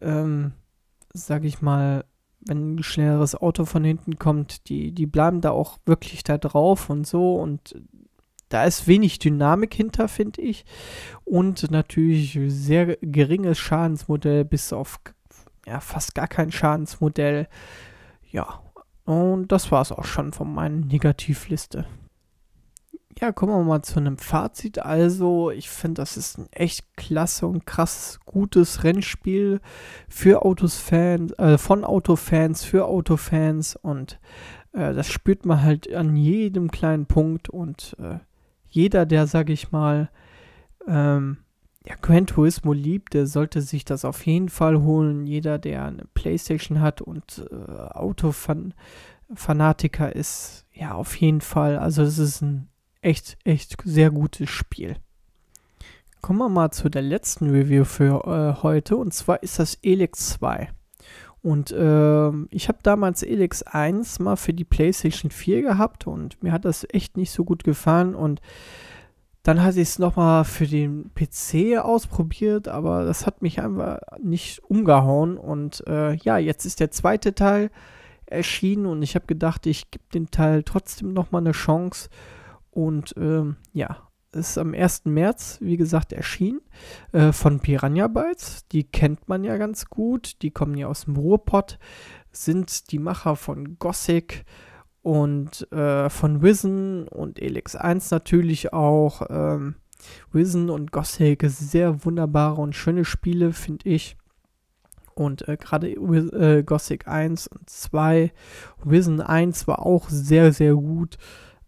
ähm, 0.00 0.52
sag 1.12 1.44
ich 1.44 1.62
mal, 1.62 2.04
wenn 2.46 2.76
ein 2.76 2.82
schnelleres 2.82 3.34
Auto 3.34 3.64
von 3.64 3.84
hinten 3.84 4.18
kommt, 4.18 4.68
die, 4.68 4.92
die 4.92 5.06
bleiben 5.06 5.40
da 5.40 5.50
auch 5.50 5.78
wirklich 5.86 6.24
da 6.24 6.38
drauf 6.38 6.90
und 6.90 7.06
so 7.06 7.36
und 7.36 7.74
da 8.50 8.64
ist 8.64 8.86
wenig 8.86 9.18
Dynamik 9.18 9.74
hinter, 9.74 10.06
finde 10.08 10.42
ich. 10.42 10.64
Und 11.24 11.70
natürlich 11.70 12.38
sehr 12.48 12.96
geringes 13.00 13.58
Schadensmodell 13.58 14.44
bis 14.44 14.72
auf 14.72 15.00
ja, 15.66 15.80
fast 15.80 16.14
gar 16.14 16.28
kein 16.28 16.52
Schadensmodell. 16.52 17.48
Ja, 18.30 18.60
und 19.04 19.48
das 19.52 19.70
war 19.70 19.82
es 19.82 19.92
auch 19.92 20.04
schon 20.04 20.32
von 20.32 20.52
meiner 20.52 20.84
Negativliste. 20.84 21.86
Ja, 23.20 23.30
kommen 23.30 23.52
wir 23.52 23.62
mal 23.62 23.82
zu 23.82 24.00
einem 24.00 24.18
Fazit. 24.18 24.80
Also, 24.80 25.50
ich 25.50 25.70
finde, 25.70 26.02
das 26.02 26.16
ist 26.16 26.36
ein 26.36 26.48
echt 26.50 26.96
klasse 26.96 27.46
und 27.46 27.64
krass 27.64 28.18
gutes 28.24 28.82
Rennspiel 28.82 29.60
für 30.08 30.44
Autos-Fans, 30.44 31.32
äh, 31.38 31.58
von 31.58 31.84
Autofans, 31.84 32.64
für 32.64 32.86
Autofans 32.86 33.76
und 33.76 34.18
äh, 34.72 34.92
das 34.92 35.08
spürt 35.08 35.46
man 35.46 35.62
halt 35.62 35.92
an 35.94 36.16
jedem 36.16 36.70
kleinen 36.70 37.06
Punkt 37.06 37.48
und 37.48 37.96
äh, 38.00 38.18
jeder, 38.68 39.06
der, 39.06 39.28
sag 39.28 39.48
ich 39.48 39.70
mal, 39.70 40.10
ähm, 40.88 41.38
ja, 41.86 41.96
Gran 42.00 42.26
Turismo 42.26 42.72
liebt, 42.72 43.12
der 43.12 43.26
sollte 43.26 43.60
sich 43.60 43.84
das 43.84 44.06
auf 44.06 44.24
jeden 44.24 44.48
Fall 44.48 44.80
holen. 44.82 45.26
Jeder, 45.26 45.58
der 45.58 45.84
eine 45.84 46.06
Playstation 46.14 46.80
hat 46.80 47.02
und 47.02 47.46
äh, 47.50 47.54
Autofanatiker 47.92 50.16
ist, 50.16 50.64
ja, 50.72 50.94
auf 50.94 51.14
jeden 51.16 51.42
Fall. 51.42 51.78
Also 51.78 52.02
es 52.02 52.18
ist 52.18 52.40
ein 52.40 52.68
echt, 53.02 53.36
echt 53.44 53.76
sehr 53.84 54.10
gutes 54.10 54.48
Spiel. 54.48 54.96
Kommen 56.22 56.38
wir 56.38 56.48
mal 56.48 56.70
zu 56.70 56.88
der 56.88 57.02
letzten 57.02 57.50
Review 57.50 57.84
für 57.84 58.24
äh, 58.24 58.54
heute 58.62 58.96
und 58.96 59.12
zwar 59.12 59.42
ist 59.42 59.58
das 59.58 59.76
Elix 59.82 60.30
2. 60.30 60.70
Und 61.42 61.70
äh, 61.72 62.30
ich 62.50 62.68
habe 62.68 62.78
damals 62.82 63.22
Elix 63.22 63.62
1 63.62 64.20
mal 64.20 64.36
für 64.36 64.54
die 64.54 64.64
PlayStation 64.64 65.30
4 65.30 65.60
gehabt 65.60 66.06
und 66.06 66.42
mir 66.42 66.52
hat 66.52 66.64
das 66.64 66.86
echt 66.90 67.18
nicht 67.18 67.30
so 67.30 67.44
gut 67.44 67.62
gefallen 67.62 68.14
und 68.14 68.40
Dann 69.44 69.62
hatte 69.62 69.80
ich 69.80 69.88
es 69.90 69.98
nochmal 69.98 70.44
für 70.46 70.66
den 70.66 71.10
PC 71.14 71.78
ausprobiert, 71.78 72.66
aber 72.66 73.04
das 73.04 73.26
hat 73.26 73.42
mich 73.42 73.60
einfach 73.60 73.98
nicht 74.18 74.64
umgehauen. 74.64 75.36
Und 75.36 75.86
äh, 75.86 76.14
ja, 76.14 76.38
jetzt 76.38 76.64
ist 76.64 76.80
der 76.80 76.90
zweite 76.90 77.34
Teil 77.34 77.70
erschienen 78.24 78.86
und 78.86 79.02
ich 79.02 79.14
habe 79.14 79.26
gedacht, 79.26 79.66
ich 79.66 79.90
gebe 79.90 80.04
den 80.14 80.30
Teil 80.30 80.62
trotzdem 80.62 81.12
nochmal 81.12 81.42
eine 81.42 81.52
Chance. 81.52 82.08
Und 82.70 83.14
ähm, 83.18 83.56
ja, 83.74 84.08
ist 84.32 84.56
am 84.56 84.72
1. 84.72 85.04
März, 85.04 85.58
wie 85.60 85.76
gesagt, 85.76 86.14
erschienen 86.14 86.62
äh, 87.12 87.30
von 87.30 87.60
Piranha 87.60 88.08
Bytes. 88.08 88.66
Die 88.72 88.84
kennt 88.84 89.28
man 89.28 89.44
ja 89.44 89.58
ganz 89.58 89.90
gut. 89.90 90.40
Die 90.40 90.52
kommen 90.52 90.78
ja 90.78 90.88
aus 90.88 91.04
dem 91.04 91.16
Ruhrpott, 91.16 91.78
sind 92.32 92.90
die 92.92 92.98
Macher 92.98 93.36
von 93.36 93.78
Gothic 93.78 94.46
und 95.04 95.70
äh, 95.70 96.08
von 96.08 96.42
Wizen 96.42 97.06
und 97.08 97.38
Elix 97.38 97.76
1 97.76 98.10
natürlich 98.10 98.72
auch. 98.72 99.20
Ähm, 99.28 99.74
Wizen 100.32 100.70
und 100.70 100.92
Gothic 100.92 101.44
sehr 101.46 102.06
wunderbare 102.06 102.60
und 102.60 102.74
schöne 102.74 103.04
Spiele, 103.04 103.52
finde 103.52 103.90
ich. 103.90 104.16
Und 105.14 105.46
äh, 105.46 105.58
gerade 105.58 105.90
äh, 105.90 106.62
Gothic 106.62 107.06
1 107.06 107.48
und 107.48 107.68
2, 107.68 108.32
Wizen 108.82 109.20
1 109.20 109.68
war 109.68 109.84
auch 109.84 110.08
sehr, 110.08 110.54
sehr 110.54 110.74
gut. 110.74 111.18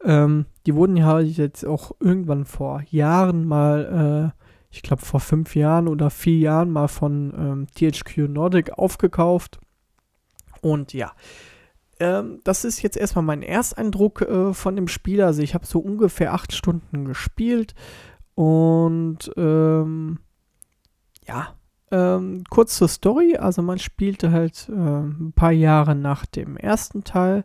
Ähm, 0.03 0.46
die 0.64 0.75
wurden 0.75 0.96
ja 0.96 1.20
jetzt 1.20 1.66
auch 1.66 1.92
irgendwann 2.01 2.46
vor 2.46 2.83
Jahren 2.88 3.44
mal, 3.44 4.33
äh, 4.35 4.44
ich 4.70 4.81
glaube 4.81 5.05
vor 5.05 5.20
fünf 5.20 5.55
Jahren 5.55 5.88
oder 5.88 6.09
vier 6.09 6.38
Jahren 6.38 6.70
mal 6.70 6.88
von 6.88 7.35
ähm, 7.37 7.66
THQ 7.75 8.29
Nordic 8.31 8.72
aufgekauft. 8.79 9.61
Und 10.62 10.94
ja, 10.94 11.12
ähm, 11.98 12.40
das 12.44 12.64
ist 12.64 12.82
jetzt 12.82 12.96
erstmal 12.96 13.24
mein 13.24 13.42
Ersteindruck 13.42 14.22
äh, 14.22 14.52
von 14.52 14.76
dem 14.76 14.88
Spiel. 14.88 15.22
Also 15.22 15.42
ich 15.42 15.54
habe 15.54 15.66
so 15.66 15.78
ungefähr 15.78 16.35
acht 16.35 16.52
Stunden 16.52 17.04
gespielt. 17.04 17.74
Und 18.35 19.30
ähm, 19.37 20.18
ja, 21.26 21.54
ähm, 21.90 22.44
kurz 22.50 22.76
zur 22.76 22.88
Story. 22.88 23.37
Also 23.37 23.62
man 23.62 23.78
spielte 23.78 24.30
halt 24.30 24.68
äh, 24.68 24.72
ein 24.72 25.32
paar 25.35 25.52
Jahre 25.52 25.94
nach 25.94 26.26
dem 26.26 26.56
ersten 26.56 27.04
Teil. 27.04 27.44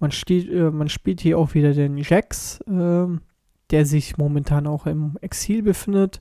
Man, 0.00 0.10
steht, 0.10 0.50
äh, 0.50 0.70
man 0.70 0.88
spielt 0.88 1.20
hier 1.20 1.38
auch 1.38 1.54
wieder 1.54 1.74
den 1.74 1.98
Jax, 1.98 2.60
äh, 2.62 3.06
der 3.70 3.86
sich 3.86 4.16
momentan 4.16 4.66
auch 4.66 4.86
im 4.86 5.18
Exil 5.20 5.62
befindet. 5.62 6.20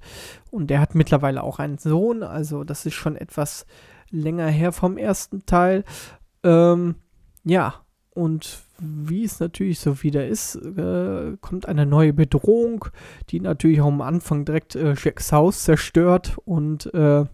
Und 0.49 0.69
der 0.69 0.81
hat 0.81 0.93
mittlerweile 0.93 1.41
auch 1.41 1.59
einen 1.59 1.77
Sohn. 1.77 2.23
Also 2.23 2.63
das 2.65 2.85
ist 2.85 2.95
schon 2.95 3.15
etwas 3.15 3.65
länger 4.09 4.47
her 4.47 4.73
vom 4.73 4.97
ersten 4.97 5.45
Teil. 5.45 5.85
Ähm, 6.43 6.95
ja, 7.43 7.81
und 8.13 8.63
wie 8.77 9.23
es 9.23 9.39
natürlich 9.39 9.79
so 9.79 10.03
wieder 10.03 10.27
ist, 10.27 10.55
äh, 10.55 11.37
kommt 11.39 11.67
eine 11.67 11.85
neue 11.85 12.13
Bedrohung, 12.13 12.85
die 13.29 13.39
natürlich 13.39 13.79
auch 13.81 13.87
am 13.87 14.01
Anfang 14.01 14.43
direkt 14.43 14.75
äh, 14.75 14.95
Jacks 14.97 15.31
Haus 15.31 15.63
zerstört 15.63 16.37
und 16.43 16.93
äh, 16.93 17.25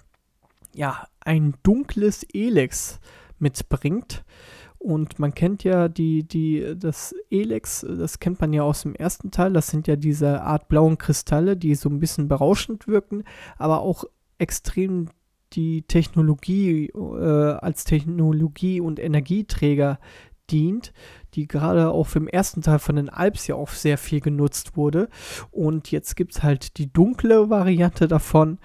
ja, 0.74 1.08
ein 1.22 1.56
dunkles 1.64 2.24
Elex 2.32 3.00
mitbringt. 3.40 4.24
Und 4.78 5.18
man 5.18 5.34
kennt 5.34 5.64
ja 5.64 5.88
die, 5.88 6.24
die, 6.24 6.76
das 6.78 7.16
Elex, 7.32 7.84
das 7.88 8.20
kennt 8.20 8.40
man 8.40 8.54
ja 8.54 8.62
aus 8.62 8.84
dem 8.84 8.94
ersten 8.94 9.32
Teil. 9.32 9.54
Das 9.54 9.68
sind 9.68 9.88
ja 9.88 9.96
diese 9.96 10.44
Art 10.44 10.68
blauen 10.68 11.00
Kristalle, 11.00 11.58
die 11.58 11.74
so 11.74 11.90
ein 11.90 12.00
bisschen 12.00 12.28
berauschend 12.28 12.88
wirken, 12.88 13.24
aber 13.58 13.82
auch 13.82 14.06
extrem 14.38 15.10
die 15.54 15.84
Technologie 15.84 16.88
äh, 16.88 17.52
als 17.54 17.84
Technologie- 17.84 18.82
und 18.82 19.00
Energieträger 19.00 20.00
dient, 20.50 20.94
die 21.34 21.48
gerade 21.48 21.92
auch 21.92 22.16
im 22.16 22.28
ersten 22.28 22.62
Teil 22.62 22.80
von 22.80 22.96
den 22.96 23.10
Alps 23.10 23.48
ja 23.48 23.56
auch 23.56 23.70
sehr 23.70 23.98
viel 23.98 24.22
genutzt 24.22 24.78
wurde. 24.78 25.10
Und 25.52 25.92
jetzt 25.92 26.16
gibt 26.16 26.34
es 26.34 26.44
halt 26.44 26.78
die 26.78 26.92
dunkle 26.92 27.50
Variante 27.50 28.08
davon. 28.08 28.60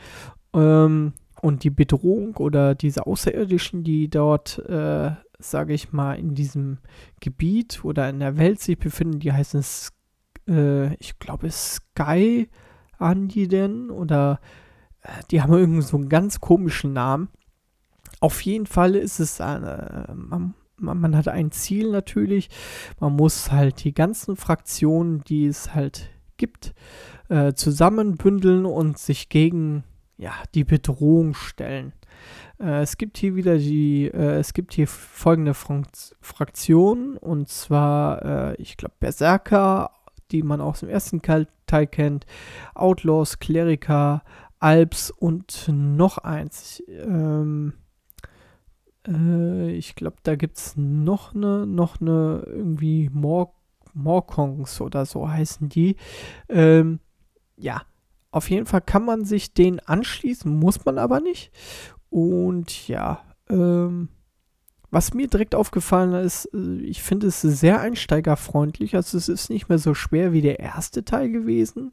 Ähm, 0.54 1.12
und 1.40 1.64
die 1.64 1.70
Bedrohung 1.70 2.36
oder 2.36 2.76
diese 2.76 3.04
Außerirdischen, 3.04 3.82
die 3.82 4.08
dort, 4.08 4.58
äh, 4.68 5.10
sage 5.40 5.74
ich 5.74 5.92
mal, 5.92 6.14
in 6.14 6.36
diesem 6.36 6.78
Gebiet 7.20 7.84
oder 7.84 8.08
in 8.08 8.20
der 8.20 8.36
Welt 8.36 8.60
sich 8.60 8.78
befinden, 8.78 9.18
die 9.18 9.32
heißen, 9.32 9.64
äh, 10.48 10.94
ich 10.94 11.18
glaube, 11.18 11.50
Sky 11.50 12.48
Andiden 12.98 13.90
oder 13.90 14.40
die 15.30 15.42
haben 15.42 15.52
irgendwie 15.52 15.82
so 15.82 15.96
einen 15.96 16.08
ganz 16.08 16.40
komischen 16.40 16.92
Namen. 16.92 17.28
Auf 18.20 18.40
jeden 18.42 18.66
Fall 18.66 18.94
ist 18.94 19.18
es 19.18 19.40
eine, 19.40 20.06
man, 20.14 20.54
man 20.76 21.16
hat 21.16 21.28
ein 21.28 21.50
Ziel 21.50 21.90
natürlich. 21.90 22.50
Man 23.00 23.16
muss 23.16 23.50
halt 23.50 23.84
die 23.84 23.94
ganzen 23.94 24.36
Fraktionen, 24.36 25.22
die 25.24 25.46
es 25.46 25.74
halt 25.74 26.10
gibt, 26.36 26.74
äh, 27.28 27.54
zusammenbündeln 27.54 28.66
und 28.66 28.98
sich 28.98 29.28
gegen 29.28 29.84
ja, 30.18 30.32
die 30.54 30.64
Bedrohung 30.64 31.34
stellen. 31.34 31.92
Äh, 32.60 32.82
es 32.82 32.96
gibt 32.96 33.18
hier 33.18 33.34
wieder 33.34 33.58
die, 33.58 34.06
äh, 34.06 34.38
es 34.38 34.54
gibt 34.54 34.74
hier 34.74 34.86
folgende 34.86 35.54
Fraktionen 35.54 37.16
und 37.16 37.48
zwar, 37.48 38.24
äh, 38.24 38.54
ich 38.56 38.76
glaube, 38.76 38.94
Berserker, 39.00 39.90
die 40.30 40.42
man 40.42 40.60
aus 40.60 40.80
dem 40.80 40.88
ersten 40.88 41.20
Teil 41.22 41.86
kennt, 41.86 42.26
Outlaws, 42.74 43.38
Kleriker, 43.38 44.22
Alps 44.62 45.10
und 45.10 45.68
noch 45.68 46.18
eins. 46.18 46.82
Ähm, 46.88 47.74
äh, 49.06 49.72
ich 49.72 49.94
glaube, 49.94 50.16
da 50.22 50.36
gibt 50.36 50.56
es 50.58 50.74
noch 50.76 51.34
eine, 51.34 51.66
noch 51.66 52.00
eine 52.00 52.44
irgendwie 52.46 53.10
Mor 53.12 53.54
Morkongs 53.94 54.80
oder 54.80 55.04
so 55.04 55.28
heißen 55.28 55.68
die. 55.68 55.96
Ähm, 56.48 57.00
ja, 57.56 57.82
auf 58.30 58.48
jeden 58.48 58.64
Fall 58.64 58.80
kann 58.80 59.04
man 59.04 59.26
sich 59.26 59.52
den 59.52 59.80
anschließen, 59.80 60.50
muss 60.50 60.84
man 60.86 60.96
aber 60.98 61.20
nicht. 61.20 61.52
Und 62.08 62.88
ja, 62.88 63.20
ähm, 63.50 64.08
was 64.92 65.14
mir 65.14 65.26
direkt 65.26 65.54
aufgefallen 65.54 66.12
ist, 66.12 66.50
äh, 66.54 66.76
ich 66.82 67.02
finde 67.02 67.28
es 67.28 67.40
sehr 67.40 67.80
einsteigerfreundlich. 67.80 68.94
Also 68.94 69.16
es 69.16 69.28
ist 69.28 69.48
nicht 69.48 69.68
mehr 69.68 69.78
so 69.78 69.94
schwer 69.94 70.32
wie 70.32 70.42
der 70.42 70.60
erste 70.60 71.04
Teil 71.04 71.30
gewesen. 71.30 71.92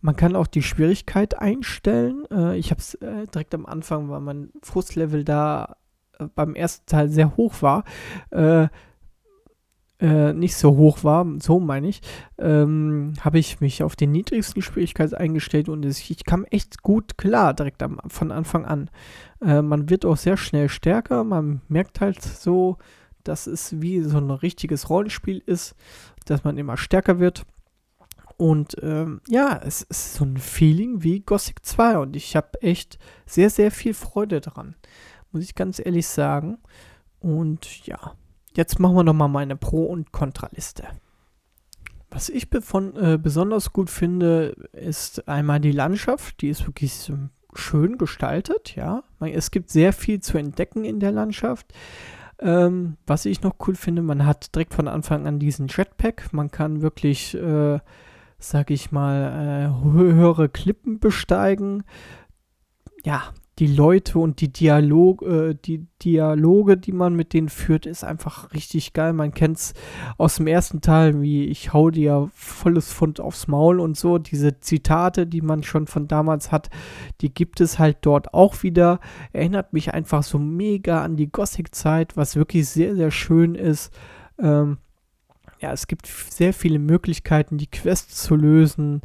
Man 0.00 0.16
kann 0.16 0.36
auch 0.36 0.48
die 0.48 0.62
Schwierigkeit 0.62 1.38
einstellen. 1.38 2.24
Äh, 2.30 2.58
ich 2.58 2.70
habe 2.70 2.80
es 2.80 2.94
äh, 2.94 3.28
direkt 3.28 3.54
am 3.54 3.64
Anfang, 3.64 4.10
weil 4.10 4.20
mein 4.20 4.50
Frustlevel 4.60 5.24
da 5.24 5.76
beim 6.34 6.54
ersten 6.54 6.86
Teil 6.86 7.08
sehr 7.08 7.36
hoch 7.36 7.62
war, 7.62 7.84
äh, 10.02 10.32
nicht 10.32 10.56
so 10.56 10.76
hoch 10.76 11.04
war, 11.04 11.24
so 11.38 11.60
meine 11.60 11.88
ich, 11.88 12.02
ähm, 12.36 13.12
habe 13.20 13.38
ich 13.38 13.60
mich 13.60 13.84
auf 13.84 13.94
den 13.94 14.10
niedrigsten 14.10 14.60
Schwierigkeit 14.60 15.14
eingestellt 15.14 15.68
und 15.68 15.84
es, 15.84 16.10
ich 16.10 16.24
kam 16.24 16.44
echt 16.46 16.82
gut 16.82 17.16
klar 17.16 17.54
direkt 17.54 17.84
am, 17.84 18.00
von 18.08 18.32
Anfang 18.32 18.64
an. 18.64 18.90
Äh, 19.40 19.62
man 19.62 19.88
wird 19.88 20.04
auch 20.04 20.16
sehr 20.16 20.36
schnell 20.36 20.68
stärker, 20.68 21.22
man 21.22 21.62
merkt 21.68 22.00
halt 22.00 22.20
so, 22.20 22.78
dass 23.22 23.46
es 23.46 23.80
wie 23.80 24.02
so 24.02 24.18
ein 24.18 24.32
richtiges 24.32 24.90
Rollenspiel 24.90 25.40
ist, 25.46 25.76
dass 26.26 26.42
man 26.42 26.58
immer 26.58 26.76
stärker 26.76 27.20
wird. 27.20 27.46
Und 28.36 28.74
ähm, 28.82 29.20
ja, 29.28 29.60
es 29.64 29.82
ist 29.82 30.14
so 30.14 30.24
ein 30.24 30.36
Feeling 30.36 31.04
wie 31.04 31.20
Gothic 31.20 31.64
2 31.64 31.98
und 31.98 32.16
ich 32.16 32.34
habe 32.34 32.60
echt 32.60 32.98
sehr, 33.24 33.50
sehr 33.50 33.70
viel 33.70 33.94
Freude 33.94 34.40
dran, 34.40 34.74
muss 35.30 35.44
ich 35.44 35.54
ganz 35.54 35.78
ehrlich 35.78 36.08
sagen. 36.08 36.58
Und 37.20 37.86
ja, 37.86 38.16
Jetzt 38.54 38.78
machen 38.78 38.96
wir 38.96 39.04
nochmal 39.04 39.28
meine 39.28 39.56
Pro- 39.56 39.86
und 39.86 40.12
Kontraliste. 40.12 40.84
Was 42.10 42.28
ich 42.28 42.48
von, 42.60 42.94
äh, 42.96 43.18
besonders 43.18 43.72
gut 43.72 43.88
finde, 43.88 44.54
ist 44.72 45.26
einmal 45.28 45.60
die 45.60 45.72
Landschaft. 45.72 46.42
Die 46.42 46.50
ist 46.50 46.66
wirklich 46.66 47.10
schön 47.54 47.96
gestaltet, 47.96 48.76
ja. 48.76 49.02
Es 49.20 49.50
gibt 49.50 49.70
sehr 49.70 49.94
viel 49.94 50.20
zu 50.20 50.36
entdecken 50.36 50.84
in 50.84 51.00
der 51.00 51.12
Landschaft. 51.12 51.72
Ähm, 52.38 52.96
was 53.06 53.24
ich 53.24 53.42
noch 53.42 53.54
cool 53.66 53.76
finde, 53.76 54.02
man 54.02 54.26
hat 54.26 54.54
direkt 54.54 54.74
von 54.74 54.88
Anfang 54.88 55.26
an 55.26 55.38
diesen 55.38 55.68
Jetpack. 55.68 56.32
Man 56.32 56.50
kann 56.50 56.82
wirklich, 56.82 57.34
äh, 57.34 57.78
sag 58.38 58.70
ich 58.70 58.92
mal, 58.92 59.72
äh, 59.72 59.84
höhere 59.92 60.48
Klippen 60.48 60.98
besteigen. 60.98 61.84
Ja, 63.04 63.32
die 63.62 63.68
Leute 63.68 64.18
und 64.18 64.40
die, 64.40 64.52
Dialog, 64.52 65.22
äh, 65.22 65.54
die 65.54 65.86
Dialoge, 66.02 66.76
die 66.76 66.90
man 66.90 67.14
mit 67.14 67.32
denen 67.32 67.48
führt, 67.48 67.86
ist 67.86 68.02
einfach 68.02 68.52
richtig 68.52 68.92
geil. 68.92 69.12
Man 69.12 69.34
kennt 69.34 69.58
es 69.58 69.74
aus 70.18 70.34
dem 70.34 70.48
ersten 70.48 70.80
Teil, 70.80 71.22
wie 71.22 71.44
ich 71.44 71.72
hau 71.72 71.90
dir 71.90 72.28
volles 72.34 72.92
Fund 72.92 73.20
aufs 73.20 73.46
Maul 73.46 73.78
und 73.78 73.96
so. 73.96 74.18
Diese 74.18 74.58
Zitate, 74.58 75.28
die 75.28 75.42
man 75.42 75.62
schon 75.62 75.86
von 75.86 76.08
damals 76.08 76.50
hat, 76.50 76.70
die 77.20 77.32
gibt 77.32 77.60
es 77.60 77.78
halt 77.78 77.98
dort 78.00 78.34
auch 78.34 78.64
wieder. 78.64 78.98
Erinnert 79.32 79.72
mich 79.72 79.94
einfach 79.94 80.24
so 80.24 80.40
mega 80.40 81.04
an 81.04 81.14
die 81.14 81.30
Gothic-Zeit, 81.30 82.16
was 82.16 82.34
wirklich 82.34 82.68
sehr, 82.68 82.96
sehr 82.96 83.12
schön 83.12 83.54
ist. 83.54 83.92
Ähm, 84.40 84.78
ja, 85.60 85.72
es 85.72 85.86
gibt 85.86 86.08
sehr 86.08 86.52
viele 86.52 86.80
Möglichkeiten, 86.80 87.58
die 87.58 87.70
Quests 87.70 88.24
zu 88.24 88.34
lösen 88.34 89.02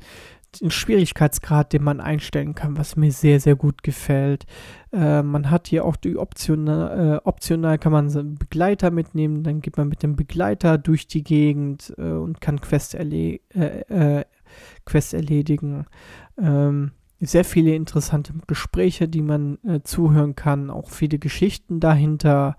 den 0.61 0.71
Schwierigkeitsgrad, 0.71 1.73
den 1.73 1.83
man 1.83 1.99
einstellen 1.99 2.55
kann, 2.55 2.77
was 2.77 2.95
mir 2.95 3.11
sehr, 3.11 3.39
sehr 3.39 3.55
gut 3.55 3.83
gefällt. 3.83 4.45
Äh, 4.91 5.21
man 5.21 5.49
hat 5.49 5.67
hier 5.67 5.85
auch 5.85 5.95
die 5.95 6.17
Option, 6.17 6.67
äh, 6.67 7.19
optional 7.23 7.77
kann 7.77 7.91
man 7.91 8.09
einen 8.09 8.35
Begleiter 8.35 8.91
mitnehmen, 8.91 9.43
dann 9.43 9.61
geht 9.61 9.77
man 9.77 9.87
mit 9.87 10.03
dem 10.03 10.15
Begleiter 10.15 10.77
durch 10.77 11.07
die 11.07 11.23
Gegend 11.23 11.93
äh, 11.97 12.11
und 12.11 12.41
kann 12.41 12.61
Quests 12.61 12.93
erle 12.93 13.39
äh, 13.53 14.19
äh, 14.19 14.25
Quest 14.85 15.13
erledigen. 15.13 15.85
Ähm, 16.37 16.91
sehr 17.19 17.43
viele 17.43 17.75
interessante 17.75 18.33
Gespräche, 18.47 19.07
die 19.07 19.21
man 19.21 19.57
äh, 19.63 19.81
zuhören 19.83 20.35
kann, 20.35 20.69
auch 20.69 20.89
viele 20.89 21.19
Geschichten 21.19 21.79
dahinter. 21.79 22.57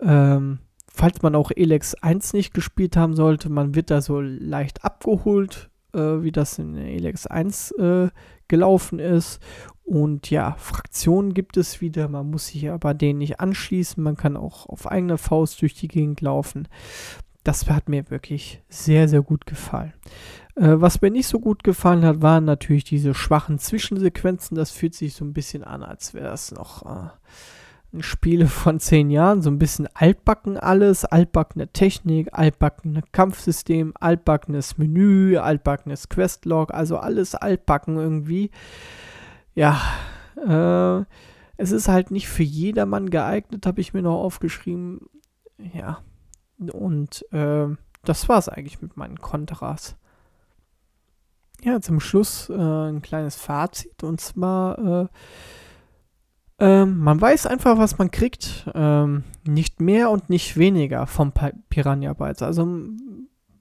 Ähm, 0.00 0.60
falls 0.88 1.22
man 1.22 1.34
auch 1.34 1.50
Elex 1.54 1.94
1 1.94 2.32
nicht 2.32 2.54
gespielt 2.54 2.96
haben 2.96 3.14
sollte, 3.14 3.50
man 3.50 3.74
wird 3.74 3.90
da 3.90 4.00
so 4.00 4.20
leicht 4.20 4.84
abgeholt, 4.84 5.70
äh, 5.96 6.22
wie 6.22 6.32
das 6.32 6.58
in 6.58 6.76
Elex 6.76 7.26
1 7.26 7.72
äh, 7.72 8.08
gelaufen 8.48 8.98
ist. 8.98 9.40
Und 9.84 10.30
ja, 10.30 10.56
Fraktionen 10.58 11.32
gibt 11.32 11.56
es 11.56 11.80
wieder, 11.80 12.08
man 12.08 12.30
muss 12.30 12.48
sich 12.48 12.68
aber 12.70 12.92
denen 12.92 13.20
nicht 13.20 13.40
anschließen, 13.40 14.02
man 14.02 14.16
kann 14.16 14.36
auch 14.36 14.66
auf 14.66 14.90
eigene 14.90 15.16
Faust 15.16 15.62
durch 15.62 15.74
die 15.74 15.88
Gegend 15.88 16.20
laufen. 16.20 16.68
Das 17.44 17.68
hat 17.70 17.88
mir 17.88 18.10
wirklich 18.10 18.62
sehr, 18.68 19.08
sehr 19.08 19.22
gut 19.22 19.46
gefallen. 19.46 19.92
Äh, 20.56 20.80
was 20.80 21.00
mir 21.00 21.10
nicht 21.10 21.28
so 21.28 21.38
gut 21.38 21.62
gefallen 21.62 22.04
hat, 22.04 22.20
waren 22.20 22.44
natürlich 22.44 22.84
diese 22.84 23.14
schwachen 23.14 23.58
Zwischensequenzen. 23.58 24.56
Das 24.56 24.72
fühlt 24.72 24.94
sich 24.94 25.14
so 25.14 25.24
ein 25.24 25.32
bisschen 25.32 25.62
an, 25.62 25.84
als 25.84 26.14
wäre 26.14 26.32
es 26.32 26.50
noch 26.50 26.84
äh, 27.96 27.98
ein 27.98 28.02
Spiel 28.02 28.46
von 28.46 28.80
zehn 28.80 29.10
Jahren. 29.10 29.42
So 29.42 29.50
ein 29.50 29.58
bisschen 29.58 29.88
altbacken 29.94 30.56
alles, 30.56 31.04
altbackene 31.04 31.68
Technik, 31.68 32.28
altbackene 32.32 33.02
Kampfsystem, 33.12 33.94
altbackenes 33.98 34.78
Menü, 34.78 35.38
altbackenes 35.38 36.08
Questlog, 36.08 36.72
also 36.72 36.98
alles 36.98 37.34
altbacken 37.34 37.96
irgendwie. 37.96 38.50
Ja, 39.54 39.80
äh, 40.36 41.04
es 41.56 41.72
ist 41.72 41.88
halt 41.88 42.10
nicht 42.10 42.28
für 42.28 42.42
jedermann 42.42 43.08
geeignet, 43.10 43.66
habe 43.66 43.80
ich 43.80 43.94
mir 43.94 44.02
noch 44.02 44.22
aufgeschrieben. 44.22 45.08
Ja, 45.72 45.98
und 46.58 47.24
äh, 47.32 47.66
das 48.04 48.28
war 48.28 48.38
es 48.38 48.48
eigentlich 48.48 48.82
mit 48.82 48.96
meinen 48.96 49.18
Kontras 49.18 49.96
ja, 51.62 51.80
zum 51.80 52.00
Schluss 52.00 52.50
äh, 52.50 52.54
ein 52.54 53.02
kleines 53.02 53.36
Fazit 53.36 54.02
und 54.02 54.20
zwar, 54.20 55.08
äh, 56.58 56.82
äh, 56.82 56.86
man 56.86 57.20
weiß 57.20 57.46
einfach, 57.46 57.78
was 57.78 57.98
man 57.98 58.10
kriegt. 58.10 58.70
Ähm, 58.74 59.24
nicht 59.46 59.80
mehr 59.80 60.10
und 60.10 60.30
nicht 60.30 60.56
weniger 60.56 61.06
vom 61.06 61.32
Piranha 61.68 62.12
Bytes. 62.12 62.42
Also, 62.42 62.66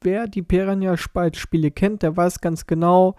wer 0.02 0.28
die 0.28 0.42
Piranha 0.42 0.96
Bytes 1.14 1.40
Spiele 1.40 1.72
kennt, 1.72 2.04
der 2.04 2.16
weiß 2.16 2.42
ganz 2.42 2.66
genau, 2.68 3.16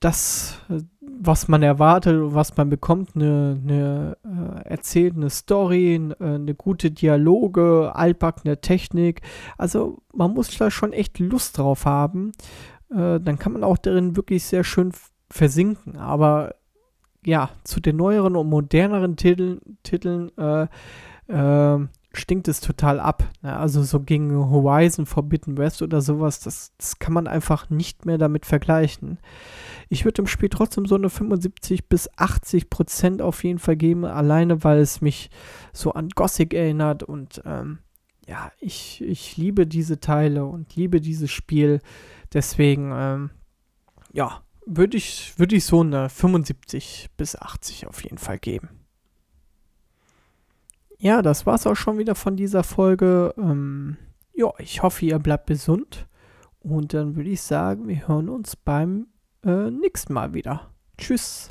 das, 0.00 0.58
was 1.00 1.48
man 1.48 1.62
erwartet 1.62 2.16
und 2.16 2.34
was 2.34 2.56
man 2.56 2.70
bekommt, 2.70 3.14
eine, 3.14 3.60
eine 3.62 4.16
äh, 4.24 4.68
erzählende 4.68 5.28
Story, 5.28 5.94
eine, 5.94 6.36
eine 6.36 6.54
gute 6.54 6.90
Dialoge, 6.90 7.94
altbackene 7.94 8.62
Technik. 8.62 9.20
Also 9.58 9.98
man 10.14 10.32
muss 10.32 10.56
da 10.56 10.70
schon 10.70 10.94
echt 10.94 11.18
Lust 11.18 11.58
drauf 11.58 11.84
haben 11.84 12.32
äh, 12.90 13.20
dann 13.20 13.38
kann 13.38 13.52
man 13.52 13.64
auch 13.64 13.78
darin 13.78 14.16
wirklich 14.16 14.44
sehr 14.44 14.64
schön 14.64 14.92
versinken. 15.30 15.96
Aber 15.96 16.54
ja, 17.24 17.50
zu 17.64 17.80
den 17.80 17.96
neueren 17.96 18.36
und 18.36 18.48
moderneren 18.48 19.16
Titeln, 19.16 19.60
Titeln 19.82 20.30
äh, 20.38 20.66
äh, 21.28 21.86
stinkt 22.12 22.48
es 22.48 22.60
total 22.60 22.98
ab. 22.98 23.28
Ne? 23.42 23.56
Also 23.56 23.82
so 23.82 24.00
gegen 24.00 24.34
Horizon 24.34 25.06
Forbidden 25.06 25.58
West 25.58 25.82
oder 25.82 26.00
sowas, 26.00 26.40
das, 26.40 26.72
das 26.76 26.98
kann 26.98 27.12
man 27.12 27.26
einfach 27.26 27.70
nicht 27.70 28.04
mehr 28.04 28.18
damit 28.18 28.46
vergleichen. 28.46 29.18
Ich 29.88 30.04
würde 30.04 30.14
dem 30.14 30.26
Spiel 30.26 30.48
trotzdem 30.48 30.86
so 30.86 30.96
eine 30.96 31.10
75 31.10 31.88
bis 31.88 32.08
80 32.16 32.70
Prozent 32.70 33.22
auf 33.22 33.44
jeden 33.44 33.58
Fall 33.58 33.76
geben, 33.76 34.04
alleine 34.04 34.64
weil 34.64 34.78
es 34.78 35.00
mich 35.00 35.30
so 35.72 35.92
an 35.92 36.08
Gothic 36.08 36.54
erinnert 36.54 37.02
und 37.02 37.42
ähm, 37.44 37.78
ja, 38.26 38.52
ich, 38.60 39.02
ich 39.02 39.36
liebe 39.36 39.66
diese 39.66 39.98
Teile 39.98 40.44
und 40.44 40.76
liebe 40.76 41.00
dieses 41.00 41.32
Spiel. 41.32 41.80
Deswegen, 42.32 42.92
ähm, 42.94 43.30
ja, 44.12 44.42
würde 44.66 44.96
ich, 44.96 45.34
würd 45.38 45.52
ich 45.52 45.64
so 45.64 45.80
eine 45.80 46.08
75 46.08 47.10
bis 47.16 47.36
80 47.36 47.86
auf 47.86 48.02
jeden 48.02 48.18
Fall 48.18 48.38
geben. 48.38 48.68
Ja, 50.98 51.22
das 51.22 51.46
war's 51.46 51.66
auch 51.66 51.76
schon 51.76 51.98
wieder 51.98 52.14
von 52.14 52.36
dieser 52.36 52.62
Folge. 52.62 53.34
Ähm, 53.38 53.96
ja, 54.34 54.52
ich 54.58 54.82
hoffe, 54.82 55.06
ihr 55.06 55.18
bleibt 55.18 55.46
gesund. 55.46 56.06
Und 56.60 56.92
dann 56.92 57.16
würde 57.16 57.30
ich 57.30 57.40
sagen, 57.40 57.88
wir 57.88 58.06
hören 58.06 58.28
uns 58.28 58.54
beim 58.54 59.06
äh, 59.44 59.70
nächsten 59.70 60.12
Mal 60.12 60.34
wieder. 60.34 60.70
Tschüss. 60.98 61.50